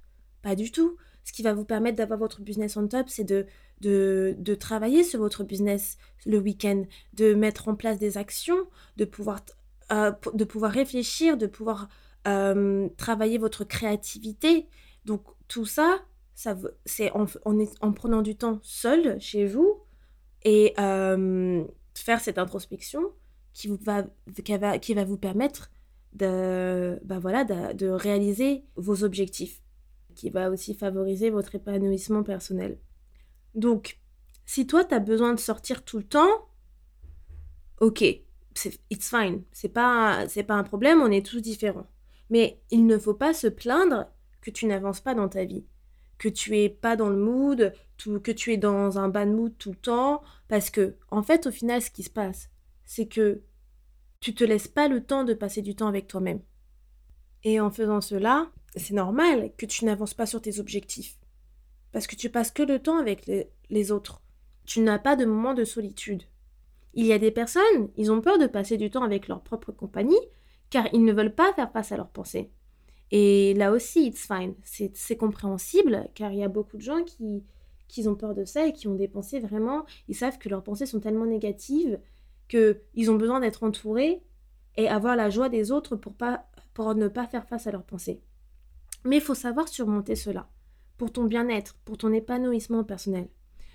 Pas 0.43 0.55
du 0.55 0.71
tout. 0.71 0.97
Ce 1.25 1.33
qui 1.33 1.41
va 1.41 1.53
vous 1.53 1.65
permettre 1.65 1.97
d'avoir 1.97 2.19
votre 2.19 2.41
business 2.41 2.77
on 2.77 2.87
top, 2.87 3.09
c'est 3.09 3.23
de, 3.23 3.47
de, 3.81 4.55
travailler 4.55 5.03
sur 5.03 5.19
votre 5.19 5.43
business 5.43 5.97
le 6.27 6.37
week-end, 6.37 6.85
de 7.13 7.33
mettre 7.33 7.67
en 7.67 7.75
place 7.75 7.97
des 7.97 8.19
actions, 8.19 8.67
de 8.97 9.05
pouvoir, 9.05 9.39
euh, 9.91 10.11
de 10.33 10.43
pouvoir 10.43 10.71
réfléchir, 10.71 11.35
de 11.35 11.47
pouvoir 11.47 11.89
euh, 12.27 12.87
travailler 12.97 13.39
votre 13.39 13.63
créativité. 13.63 14.67
Donc 15.05 15.23
tout 15.47 15.65
ça, 15.65 15.99
ça 16.35 16.55
c'est 16.85 17.11
en, 17.13 17.25
en, 17.45 17.93
prenant 17.93 18.21
du 18.21 18.35
temps 18.35 18.59
seul 18.61 19.19
chez 19.19 19.47
vous 19.47 19.81
et 20.43 20.73
euh, 20.79 21.63
faire 21.95 22.21
cette 22.21 22.37
introspection 22.37 23.11
qui, 23.53 23.67
vous 23.67 23.77
va, 23.81 24.03
qui, 24.79 24.93
va, 24.93 25.03
vous 25.03 25.17
permettre 25.17 25.71
de, 26.13 26.99
bah 27.03 27.19
voilà, 27.19 27.43
de, 27.43 27.87
réaliser 27.87 28.65
vos 28.75 29.03
objectifs, 29.03 29.61
qui 30.15 30.29
va 30.29 30.49
aussi 30.49 30.73
favoriser 30.73 31.29
votre 31.29 31.55
épanouissement 31.55 32.23
personnel. 32.23 32.79
Donc, 33.55 33.99
si 34.45 34.67
toi, 34.67 34.83
tu 34.83 34.95
as 34.95 34.99
besoin 34.99 35.33
de 35.33 35.39
sortir 35.39 35.83
tout 35.83 35.97
le 35.97 36.03
temps, 36.03 36.47
ok, 37.79 38.01
it's 38.01 39.09
fine, 39.09 39.43
c'est 39.51 39.69
pas, 39.69 40.25
pas 40.47 40.53
un 40.53 40.63
problème, 40.63 41.01
on 41.01 41.11
est 41.11 41.25
tous 41.25 41.41
différents. 41.41 41.87
Mais 42.29 42.61
il 42.69 42.85
ne 42.85 42.97
faut 42.97 43.13
pas 43.13 43.33
se 43.33 43.47
plaindre 43.47 44.07
que 44.41 44.51
tu 44.51 44.65
n'avances 44.65 45.01
pas 45.01 45.15
dans 45.15 45.29
ta 45.29 45.45
vie, 45.45 45.65
que 46.17 46.29
tu 46.29 46.57
es 46.57 46.69
pas 46.69 46.95
dans 46.95 47.09
le 47.09 47.17
mood, 47.17 47.73
que 47.97 48.31
tu 48.31 48.53
es 48.53 48.57
dans 48.57 48.99
un 48.99 49.09
bad 49.09 49.29
mood 49.29 49.53
tout 49.57 49.71
le 49.71 49.77
temps, 49.77 50.21
parce 50.47 50.69
que, 50.69 50.95
en 51.09 51.23
fait, 51.23 51.47
au 51.47 51.51
final, 51.51 51.81
ce 51.81 51.91
qui 51.91 52.03
se 52.03 52.09
passe, 52.09 52.49
c'est 52.89 53.05
que 53.05 53.43
tu 54.19 54.33
te 54.33 54.43
laisses 54.43 54.67
pas 54.67 54.87
le 54.87 55.05
temps 55.05 55.23
de 55.23 55.35
passer 55.35 55.61
du 55.61 55.75
temps 55.75 55.85
avec 55.85 56.07
toi-même. 56.07 56.41
Et 57.43 57.59
en 57.59 57.69
faisant 57.69 58.01
cela, 58.01 58.51
c'est 58.75 58.95
normal 58.95 59.51
que 59.57 59.67
tu 59.67 59.85
n'avances 59.85 60.15
pas 60.15 60.25
sur 60.25 60.41
tes 60.41 60.59
objectifs. 60.59 61.19
Parce 61.91 62.07
que 62.07 62.15
tu 62.15 62.31
passes 62.31 62.49
que 62.49 62.63
le 62.63 62.79
temps 62.79 62.97
avec 62.97 63.27
les, 63.27 63.91
autres. 63.91 64.23
Tu 64.65 64.79
n'as 64.79 64.97
pas 64.97 65.15
de 65.15 65.25
moment 65.25 65.53
de 65.53 65.65
solitude. 65.65 66.23
Il 66.95 67.05
y 67.05 67.13
a 67.13 67.19
des 67.19 67.29
personnes, 67.29 67.91
ils 67.95 68.11
ont 68.11 68.21
peur 68.21 68.39
de 68.39 68.47
passer 68.47 68.75
du 68.75 68.89
temps 68.89 69.03
avec 69.03 69.27
leur 69.27 69.43
propre 69.43 69.71
compagnie 69.71 70.19
car 70.71 70.87
ils 70.91 71.05
ne 71.05 71.13
veulent 71.13 71.35
pas 71.35 71.53
faire 71.53 71.71
face 71.71 71.91
à 71.91 71.97
leurs 71.97 72.09
pensées. 72.09 72.49
Et 73.11 73.53
là 73.53 73.71
aussi, 73.71 74.07
it's 74.07 74.25
fine. 74.25 74.55
C'est 74.63 75.15
compréhensible 75.15 76.09
car 76.15 76.31
il 76.31 76.39
y 76.39 76.43
a 76.43 76.49
beaucoup 76.49 76.77
de 76.77 76.81
gens 76.81 77.03
qui, 77.03 77.43
qui 77.87 78.07
ont 78.07 78.15
peur 78.15 78.33
de 78.33 78.45
ça 78.45 78.65
et 78.65 78.73
qui 78.73 78.87
ont 78.87 78.95
des 78.95 79.07
pensées 79.07 79.39
vraiment. 79.39 79.85
Ils 80.07 80.15
savent 80.15 80.39
que 80.39 80.49
leurs 80.49 80.63
pensées 80.63 80.87
sont 80.87 80.99
tellement 80.99 81.27
négatives 81.27 81.99
qu'ils 82.49 83.09
ont 83.09 83.15
besoin 83.15 83.39
d'être 83.39 83.63
entourés 83.63 84.21
et 84.75 84.89
avoir 84.89 85.15
la 85.15 85.29
joie 85.29 85.47
des 85.47 85.71
autres 85.71 85.95
pour, 85.95 86.13
pas, 86.13 86.49
pour 86.73 86.93
ne 86.95 87.07
pas 87.07 87.27
faire 87.27 87.47
face 87.47 87.67
à 87.67 87.71
leurs 87.71 87.85
pensées. 87.85 88.21
Mais 89.05 89.17
il 89.17 89.21
faut 89.21 89.35
savoir 89.35 89.69
surmonter 89.69 90.15
cela 90.15 90.49
pour 90.97 91.13
ton 91.13 91.23
bien-être, 91.23 91.75
pour 91.85 91.97
ton 91.97 92.11
épanouissement 92.11 92.83
personnel. 92.83 93.29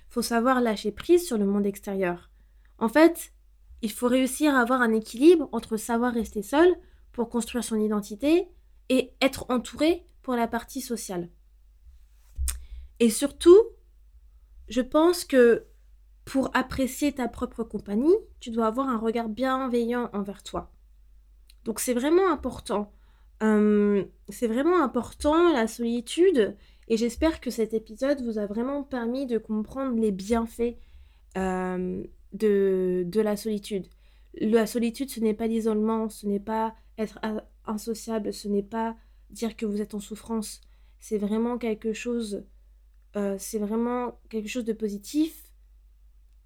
Faut 0.08 0.22
savoir 0.22 0.60
lâcher 0.60 0.92
prise 0.92 1.26
sur 1.26 1.38
le 1.38 1.46
monde 1.46 1.64
extérieur. 1.64 2.30
En 2.78 2.88
fait, 2.88 3.32
il 3.80 3.90
faut 3.90 4.08
réussir 4.08 4.54
à 4.54 4.60
avoir 4.60 4.82
un 4.82 4.92
équilibre 4.92 5.48
entre 5.52 5.76
savoir 5.76 6.12
rester 6.12 6.42
seul 6.42 6.74
pour 7.12 7.30
construire 7.30 7.64
son 7.64 7.80
identité 7.80 8.48
et 8.90 9.12
être 9.22 9.46
entouré 9.48 10.04
pour 10.22 10.34
la 10.34 10.46
partie 10.46 10.80
sociale. 10.80 11.30
Et 13.00 13.10
surtout, 13.10 13.58
je 14.68 14.80
pense 14.80 15.24
que 15.24 15.66
pour 16.24 16.50
apprécier 16.54 17.12
ta 17.12 17.28
propre 17.28 17.64
compagnie, 17.64 18.14
tu 18.40 18.50
dois 18.50 18.66
avoir 18.66 18.88
un 18.88 18.98
regard 18.98 19.28
bienveillant 19.28 20.10
envers 20.12 20.42
toi. 20.42 20.72
Donc 21.64 21.80
c'est 21.80 21.94
vraiment 21.94 22.30
important. 22.30 22.92
Euh, 23.42 24.04
c'est 24.28 24.46
vraiment 24.46 24.82
important 24.82 25.52
la 25.52 25.66
solitude 25.66 26.56
et 26.88 26.96
j'espère 26.96 27.40
que 27.40 27.50
cet 27.50 27.74
épisode 27.74 28.22
vous 28.22 28.38
a 28.38 28.46
vraiment 28.46 28.82
permis 28.82 29.26
de 29.26 29.38
comprendre 29.38 29.98
les 29.98 30.12
bienfaits 30.12 30.76
euh, 31.36 32.02
de, 32.32 33.04
de 33.06 33.20
la 33.20 33.36
solitude. 33.36 33.86
La 34.40 34.66
solitude, 34.66 35.10
ce 35.10 35.20
n'est 35.20 35.34
pas 35.34 35.46
l'isolement, 35.46 36.08
ce 36.08 36.26
n'est 36.26 36.40
pas 36.40 36.74
être 36.98 37.18
insociable, 37.66 38.32
ce 38.32 38.48
n'est 38.48 38.62
pas 38.62 38.96
dire 39.30 39.56
que 39.56 39.66
vous 39.66 39.80
êtes 39.80 39.94
en 39.94 40.00
souffrance. 40.00 40.60
C'est 40.98 41.18
vraiment 41.18 41.58
quelque 41.58 41.92
chose, 41.92 42.44
euh, 43.16 43.36
c'est 43.38 43.58
vraiment 43.58 44.20
quelque 44.28 44.48
chose 44.48 44.64
de 44.64 44.72
positif 44.72 45.43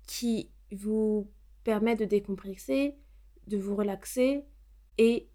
qui 0.09 0.51
vous 0.73 1.31
permet 1.63 1.95
de 1.95 2.07
décompresser, 2.07 2.97
de 3.47 3.59
vous 3.59 3.77
relaxer 3.77 4.43
et 4.97 5.29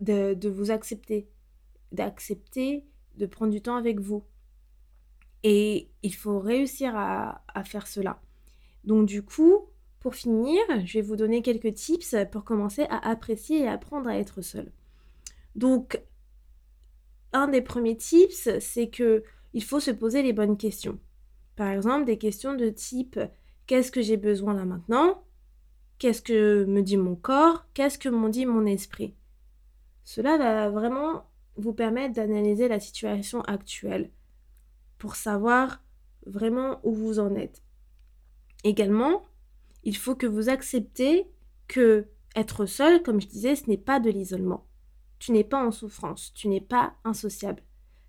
de, 0.00 0.48
vous 0.48 0.72
accepter, 0.72 1.28
d'accepter 1.92 2.84
de 3.16 3.26
prendre 3.26 3.52
du 3.52 3.60
temps 3.60 3.76
avec 3.76 4.00
vous. 4.00 4.24
Et 5.44 5.90
il 6.02 6.14
faut 6.14 6.40
réussir 6.40 6.96
à, 6.96 7.44
à 7.54 7.62
faire 7.62 7.86
cela. 7.86 8.20
Donc 8.84 9.06
du 9.06 9.22
coup, 9.22 9.68
pour 10.00 10.14
finir, 10.14 10.60
je 10.84 10.94
vais 10.94 11.02
vous 11.02 11.16
donner 11.16 11.42
quelques 11.42 11.74
tips 11.74 12.16
pour 12.32 12.44
commencer 12.44 12.86
à 12.88 13.08
apprécier 13.08 13.60
et 13.60 13.68
apprendre 13.68 14.08
à 14.08 14.16
être 14.16 14.40
seul. 14.40 14.72
Donc, 15.56 16.00
un 17.32 17.48
des 17.48 17.62
premiers 17.62 17.96
tips, 17.96 18.48
c'est 18.60 18.88
que 18.88 19.24
il 19.52 19.64
faut 19.64 19.80
se 19.80 19.90
poser 19.90 20.22
les 20.22 20.32
bonnes 20.32 20.56
questions. 20.56 20.98
Par 21.56 21.70
exemple, 21.70 22.04
des 22.04 22.18
questions 22.18 22.54
de 22.54 22.68
type 22.68 23.18
qu'est-ce 23.66 23.92
que 23.92 24.02
j'ai 24.02 24.16
besoin 24.16 24.54
là 24.54 24.64
maintenant? 24.64 25.22
Qu'est-ce 25.98 26.22
que 26.22 26.64
me 26.64 26.82
dit 26.82 26.96
mon 26.96 27.16
corps? 27.16 27.66
Qu'est-ce 27.74 27.98
que 27.98 28.08
m'en 28.08 28.28
dit 28.28 28.46
mon 28.46 28.66
esprit? 28.66 29.14
Cela 30.04 30.36
va 30.38 30.70
vraiment 30.70 31.24
vous 31.56 31.72
permettre 31.72 32.14
d'analyser 32.14 32.68
la 32.68 32.80
situation 32.80 33.40
actuelle 33.42 34.10
pour 34.98 35.16
savoir 35.16 35.82
vraiment 36.26 36.80
où 36.82 36.92
vous 36.92 37.18
en 37.18 37.34
êtes. 37.34 37.62
Également, 38.64 39.24
il 39.84 39.96
faut 39.96 40.14
que 40.14 40.26
vous 40.26 40.48
acceptez 40.48 41.26
que 41.68 42.08
être 42.34 42.66
seul, 42.66 43.02
comme 43.02 43.20
je 43.20 43.26
disais, 43.26 43.56
ce 43.56 43.68
n'est 43.68 43.78
pas 43.78 44.00
de 44.00 44.10
l'isolement. 44.10 44.66
Tu 45.18 45.32
n'es 45.32 45.44
pas 45.44 45.64
en 45.64 45.70
souffrance, 45.70 46.32
tu 46.34 46.48
n'es 46.48 46.60
pas 46.60 46.94
insociable. 47.04 47.62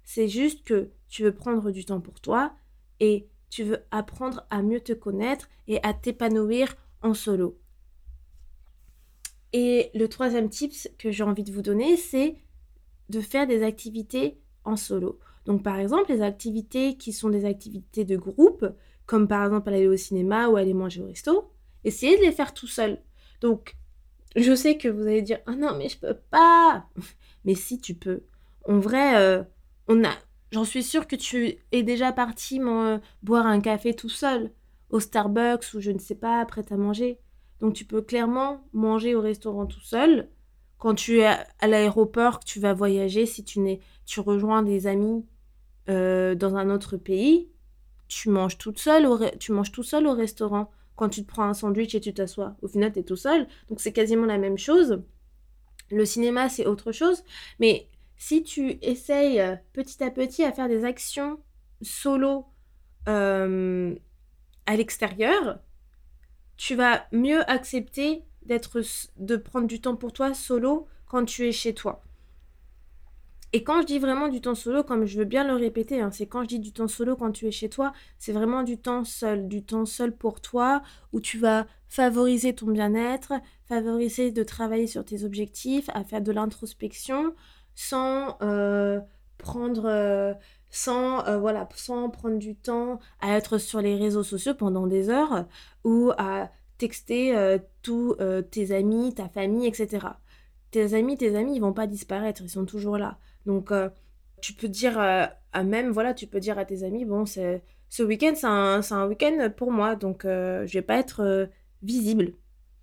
C'est 0.03 0.27
juste 0.27 0.65
que 0.65 0.91
tu 1.07 1.23
veux 1.23 1.33
prendre 1.33 1.71
du 1.71 1.85
temps 1.85 2.01
pour 2.01 2.19
toi 2.19 2.53
et 2.99 3.29
tu 3.49 3.63
veux 3.63 3.83
apprendre 3.91 4.45
à 4.49 4.61
mieux 4.61 4.81
te 4.81 4.93
connaître 4.93 5.49
et 5.67 5.81
à 5.83 5.93
t'épanouir 5.93 6.75
en 7.01 7.13
solo. 7.13 7.57
Et 9.53 9.89
le 9.93 10.07
troisième 10.07 10.49
tip 10.49 10.73
que 10.97 11.11
j'ai 11.11 11.23
envie 11.23 11.43
de 11.43 11.51
vous 11.51 11.61
donner, 11.61 11.95
c'est 11.97 12.35
de 13.09 13.21
faire 13.21 13.47
des 13.47 13.63
activités 13.63 14.39
en 14.65 14.75
solo. 14.75 15.19
Donc 15.45 15.63
par 15.63 15.77
exemple, 15.77 16.11
les 16.11 16.21
activités 16.21 16.97
qui 16.97 17.13
sont 17.13 17.29
des 17.29 17.45
activités 17.45 18.03
de 18.03 18.17
groupe, 18.17 18.65
comme 19.05 19.27
par 19.27 19.45
exemple 19.45 19.69
aller 19.69 19.87
au 19.87 19.95
cinéma 19.95 20.49
ou 20.49 20.57
aller 20.57 20.73
manger 20.73 21.01
au 21.01 21.07
resto, 21.07 21.51
essayez 21.85 22.17
de 22.17 22.23
les 22.23 22.33
faire 22.33 22.53
tout 22.53 22.67
seul. 22.67 23.01
Donc, 23.39 23.77
je 24.35 24.53
sais 24.53 24.77
que 24.77 24.89
vous 24.89 25.03
allez 25.03 25.21
dire 25.21 25.39
Ah 25.45 25.55
non, 25.55 25.77
mais 25.77 25.89
je 25.89 25.97
peux 25.97 26.17
pas 26.29 26.85
Mais 27.45 27.55
si, 27.55 27.79
tu 27.79 27.93
peux. 27.93 28.23
En 28.67 28.79
vrai, 28.79 29.15
euh, 29.17 29.43
on 29.87 30.03
a. 30.03 30.13
J'en 30.51 30.63
suis 30.63 30.83
sûre 30.83 31.07
que 31.07 31.15
tu 31.15 31.57
es 31.71 31.83
déjà 31.83 32.11
parti 32.11 32.59
euh, 32.61 32.99
boire 33.23 33.45
un 33.45 33.59
café 33.59 33.93
tout 33.93 34.09
seul, 34.09 34.51
au 34.89 34.99
Starbucks 34.99 35.73
ou 35.73 35.81
je 35.81 35.91
ne 35.91 35.99
sais 35.99 36.15
pas, 36.15 36.45
prêt 36.45 36.65
à 36.69 36.77
manger. 36.77 37.19
Donc 37.59 37.73
tu 37.73 37.85
peux 37.85 38.01
clairement 38.01 38.63
manger 38.73 39.15
au 39.15 39.21
restaurant 39.21 39.65
tout 39.65 39.81
seul. 39.81 40.29
Quand 40.77 40.93
tu 40.93 41.19
es 41.19 41.25
à 41.25 41.67
l'aéroport, 41.67 42.39
que 42.39 42.45
tu 42.45 42.59
vas 42.59 42.73
voyager, 42.73 43.25
si 43.25 43.43
tu, 43.43 43.59
tu 44.05 44.19
rejoins 44.19 44.61
des 44.61 44.85
amis 44.87 45.25
euh, 45.89 46.35
dans 46.35 46.55
un 46.55 46.69
autre 46.69 46.97
pays, 46.97 47.49
tu 48.07 48.29
manges 48.29 48.57
toute 48.57 48.79
seule 48.79 49.07
tu 49.39 49.51
manges 49.51 49.71
tout 49.71 49.83
seul 49.83 50.07
au 50.07 50.13
restaurant 50.13 50.71
quand 50.95 51.09
tu 51.09 51.23
te 51.23 51.27
prends 51.27 51.43
un 51.43 51.53
sandwich 51.53 51.93
et 51.95 52.01
tu 52.01 52.13
t'assois. 52.13 52.55
Au 52.61 52.67
final, 52.67 52.93
tu 52.93 52.99
es 52.99 53.03
tout 53.03 53.15
seul. 53.15 53.47
Donc 53.69 53.81
c'est 53.81 53.91
quasiment 53.91 54.25
la 54.25 54.37
même 54.37 54.57
chose. 54.57 55.01
Le 55.89 56.05
cinéma, 56.05 56.49
c'est 56.49 56.65
autre 56.65 56.91
chose. 56.91 57.23
Mais 57.59 57.87
si 58.17 58.43
tu 58.43 58.77
essayes 58.81 59.39
euh, 59.39 59.55
petit 59.73 60.03
à 60.03 60.11
petit 60.11 60.43
à 60.43 60.51
faire 60.51 60.67
des 60.67 60.83
actions 60.85 61.39
solo 61.81 62.45
euh, 63.07 63.95
à 64.65 64.75
l'extérieur, 64.75 65.59
tu 66.57 66.75
vas 66.75 67.05
mieux 67.11 67.49
accepter 67.49 68.23
de 68.45 69.35
prendre 69.35 69.67
du 69.67 69.81
temps 69.81 69.95
pour 69.95 70.13
toi 70.13 70.33
solo 70.33 70.87
quand 71.05 71.25
tu 71.25 71.47
es 71.47 71.51
chez 71.51 71.73
toi. 71.73 72.03
Et 73.53 73.63
quand 73.63 73.81
je 73.81 73.87
dis 73.87 73.99
vraiment 73.99 74.27
du 74.27 74.41
temps 74.41 74.55
solo, 74.55 74.83
comme 74.83 75.05
je 75.05 75.17
veux 75.17 75.25
bien 75.25 75.45
le 75.45 75.55
répéter, 75.55 76.01
hein, 76.01 76.11
c'est 76.11 76.27
quand 76.27 76.43
je 76.43 76.47
dis 76.47 76.59
du 76.59 76.73
temps 76.73 76.89
solo 76.89 77.15
quand 77.15 77.31
tu 77.31 77.47
es 77.47 77.51
chez 77.51 77.69
toi, 77.69 77.93
c'est 78.17 78.33
vraiment 78.33 78.61
du 78.61 78.77
temps 78.77 79.05
seul, 79.05 79.47
du 79.47 79.63
temps 79.63 79.85
seul 79.85 80.15
pour 80.15 80.41
toi, 80.41 80.81
où 81.13 81.21
tu 81.21 81.37
vas 81.37 81.65
favoriser 81.87 82.53
ton 82.53 82.67
bien-être, 82.67 83.33
favoriser 83.63 84.31
de 84.31 84.43
travailler 84.43 84.87
sur 84.87 85.05
tes 85.05 85.23
objectifs, 85.23 85.89
à 85.93 86.03
faire 86.03 86.21
de 86.21 86.33
l'introspection, 86.33 87.33
sans 87.77 88.37
euh, 88.41 88.99
prendre... 89.37 89.85
Euh, 89.85 90.33
sans, 90.69 91.25
euh, 91.27 91.37
voilà, 91.37 91.69
sans 91.75 92.09
prendre 92.09 92.37
du 92.37 92.53
temps 92.53 92.99
à 93.21 93.37
être 93.37 93.57
sur 93.57 93.81
les 93.81 93.95
réseaux 93.95 94.23
sociaux 94.23 94.53
pendant 94.53 94.85
des 94.85 95.09
heures 95.09 95.45
ou 95.85 96.11
à 96.17 96.51
texter 96.77 97.57
tous 97.81 98.17
tes 98.51 98.75
amis, 98.75 99.13
ta 99.15 99.29
famille, 99.29 99.65
etc. 99.65 100.05
Tes 100.71 100.93
amis, 100.93 101.17
tes 101.17 101.37
amis, 101.37 101.55
ils 101.55 101.61
vont 101.61 101.71
pas 101.71 101.87
disparaître, 101.87 102.41
ils 102.43 102.49
sont 102.49 102.65
toujours 102.65 102.97
là. 102.97 103.17
Donc, 103.45 103.71
tu 104.41 104.53
peux 104.53 104.67
dire 104.67 104.99
à 104.99 105.63
même, 105.63 105.91
voilà, 105.91 106.13
tu 106.13 106.27
peux 106.27 106.41
dire 106.41 106.59
à 106.59 106.65
tes 106.65 106.83
amis, 106.83 107.05
bon, 107.05 107.25
c'est 107.25 107.63
ce 107.89 108.03
week-end, 108.03 108.33
c'est 108.35 108.45
un, 108.45 108.81
un 108.91 109.07
week-end 109.07 109.49
pour 109.55 109.71
moi, 109.71 109.95
donc 109.95 110.23
je 110.25 110.71
vais 110.71 110.81
pas 110.81 110.97
être 110.97 111.49
visible. 111.81 112.33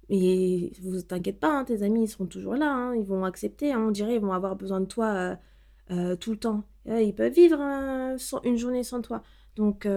Et 0.09 0.73
vous 0.83 1.01
t'inquiète 1.03 1.41
pas, 1.41 1.59
hein, 1.59 1.65
tes 1.65 1.83
amis, 1.83 2.05
ils 2.05 2.09
seront 2.09 2.27
toujours 2.27 2.55
là, 2.57 2.71
hein, 2.73 2.95
ils 2.95 3.07
vont 3.07 3.25
accepter, 3.25 3.73
hein, 3.73 3.85
on 3.87 3.91
dirait, 3.91 4.17
ils 4.17 4.21
vont 4.21 4.33
avoir 4.33 4.57
besoin 4.57 4.81
de 4.81 4.87
toi 4.87 5.39
tout 5.89 6.31
le 6.33 6.37
temps. 6.37 6.65
ils 6.87 7.15
peuvent 7.15 7.33
vivre 7.33 7.61
une 8.45 8.57
journée 8.57 8.85
sans 8.85 9.03
toi. 9.03 9.23
Donc, 9.57 9.89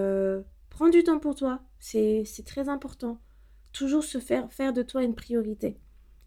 prends 0.70 0.88
du 0.88 1.02
temps 1.04 1.18
pour 1.18 1.34
toi, 1.34 1.60
c'est 1.78 2.24
très 2.46 2.68
important. 2.68 3.20
Toujours 3.72 4.04
se 4.04 4.18
faire 4.18 4.50
faire 4.52 4.72
de 4.72 4.82
toi 4.82 5.02
une 5.02 5.14
priorité. 5.14 5.78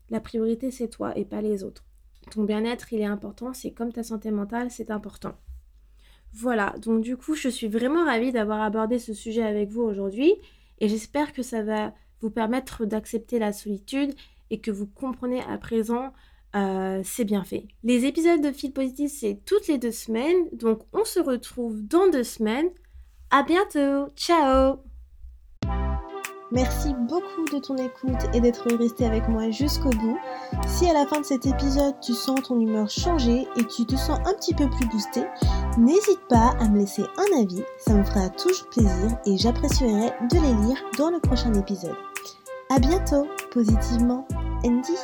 La 0.09 0.19
priorité, 0.19 0.71
c'est 0.71 0.89
toi 0.89 1.17
et 1.17 1.25
pas 1.25 1.41
les 1.41 1.63
autres 1.63 1.85
ton 2.29 2.43
bien-être, 2.43 2.93
il 2.93 3.01
est 3.01 3.05
important, 3.05 3.53
c'est 3.53 3.71
comme 3.71 3.91
ta 3.91 4.03
santé 4.03 4.31
mentale, 4.31 4.69
c'est 4.69 4.91
important. 4.91 5.33
Voilà, 6.33 6.75
donc 6.81 7.01
du 7.01 7.17
coup, 7.17 7.35
je 7.35 7.49
suis 7.49 7.67
vraiment 7.67 8.05
ravie 8.05 8.31
d'avoir 8.31 8.61
abordé 8.61 8.99
ce 8.99 9.13
sujet 9.13 9.43
avec 9.43 9.69
vous 9.69 9.81
aujourd'hui 9.81 10.35
et 10.79 10.87
j'espère 10.87 11.33
que 11.33 11.41
ça 11.41 11.63
va 11.63 11.93
vous 12.21 12.29
permettre 12.31 12.85
d'accepter 12.85 13.39
la 13.39 13.53
solitude 13.53 14.13
et 14.49 14.59
que 14.59 14.71
vous 14.71 14.87
comprenez 14.87 15.41
à 15.43 15.57
présent 15.57 16.11
euh, 16.55 17.01
c'est 17.03 17.25
bien 17.25 17.43
fait. 17.43 17.65
Les 17.83 18.05
épisodes 18.05 18.41
de 18.41 18.51
Fil 18.51 18.73
Positif, 18.73 19.11
c'est 19.11 19.39
toutes 19.45 19.67
les 19.67 19.77
deux 19.77 19.91
semaines, 19.91 20.49
donc 20.51 20.81
on 20.93 21.05
se 21.05 21.19
retrouve 21.19 21.81
dans 21.81 22.09
deux 22.09 22.23
semaines. 22.23 22.69
À 23.29 23.43
bientôt, 23.43 24.11
ciao 24.15 24.79
Merci 26.53 26.93
beaucoup 27.07 27.45
de 27.49 27.59
ton 27.59 27.77
écoute 27.77 28.19
et 28.33 28.41
d'être 28.41 28.75
resté 28.75 29.05
avec 29.05 29.29
moi 29.29 29.49
jusqu'au 29.51 29.89
bout. 29.89 30.17
Si 30.67 30.85
à 30.85 30.93
la 30.93 31.05
fin 31.05 31.21
de 31.21 31.25
cet 31.25 31.45
épisode 31.45 31.95
tu 32.01 32.11
sens 32.11 32.41
ton 32.41 32.59
humeur 32.59 32.89
changer 32.89 33.47
et 33.55 33.63
tu 33.63 33.85
te 33.85 33.95
sens 33.95 34.19
un 34.25 34.33
petit 34.33 34.53
peu 34.53 34.69
plus 34.69 34.85
boosté, 34.87 35.21
n'hésite 35.77 36.19
pas 36.27 36.53
à 36.59 36.67
me 36.67 36.79
laisser 36.79 37.03
un 37.03 37.41
avis, 37.41 37.63
ça 37.77 37.93
me 37.93 38.03
fera 38.03 38.29
toujours 38.31 38.67
plaisir 38.67 39.17
et 39.25 39.37
j'apprécierai 39.37 40.11
de 40.29 40.35
les 40.35 40.67
lire 40.67 40.83
dans 40.97 41.09
le 41.09 41.21
prochain 41.21 41.53
épisode. 41.53 41.95
À 42.73 42.79
bientôt, 42.79 43.27
positivement, 43.51 44.25
Andy. 44.63 44.95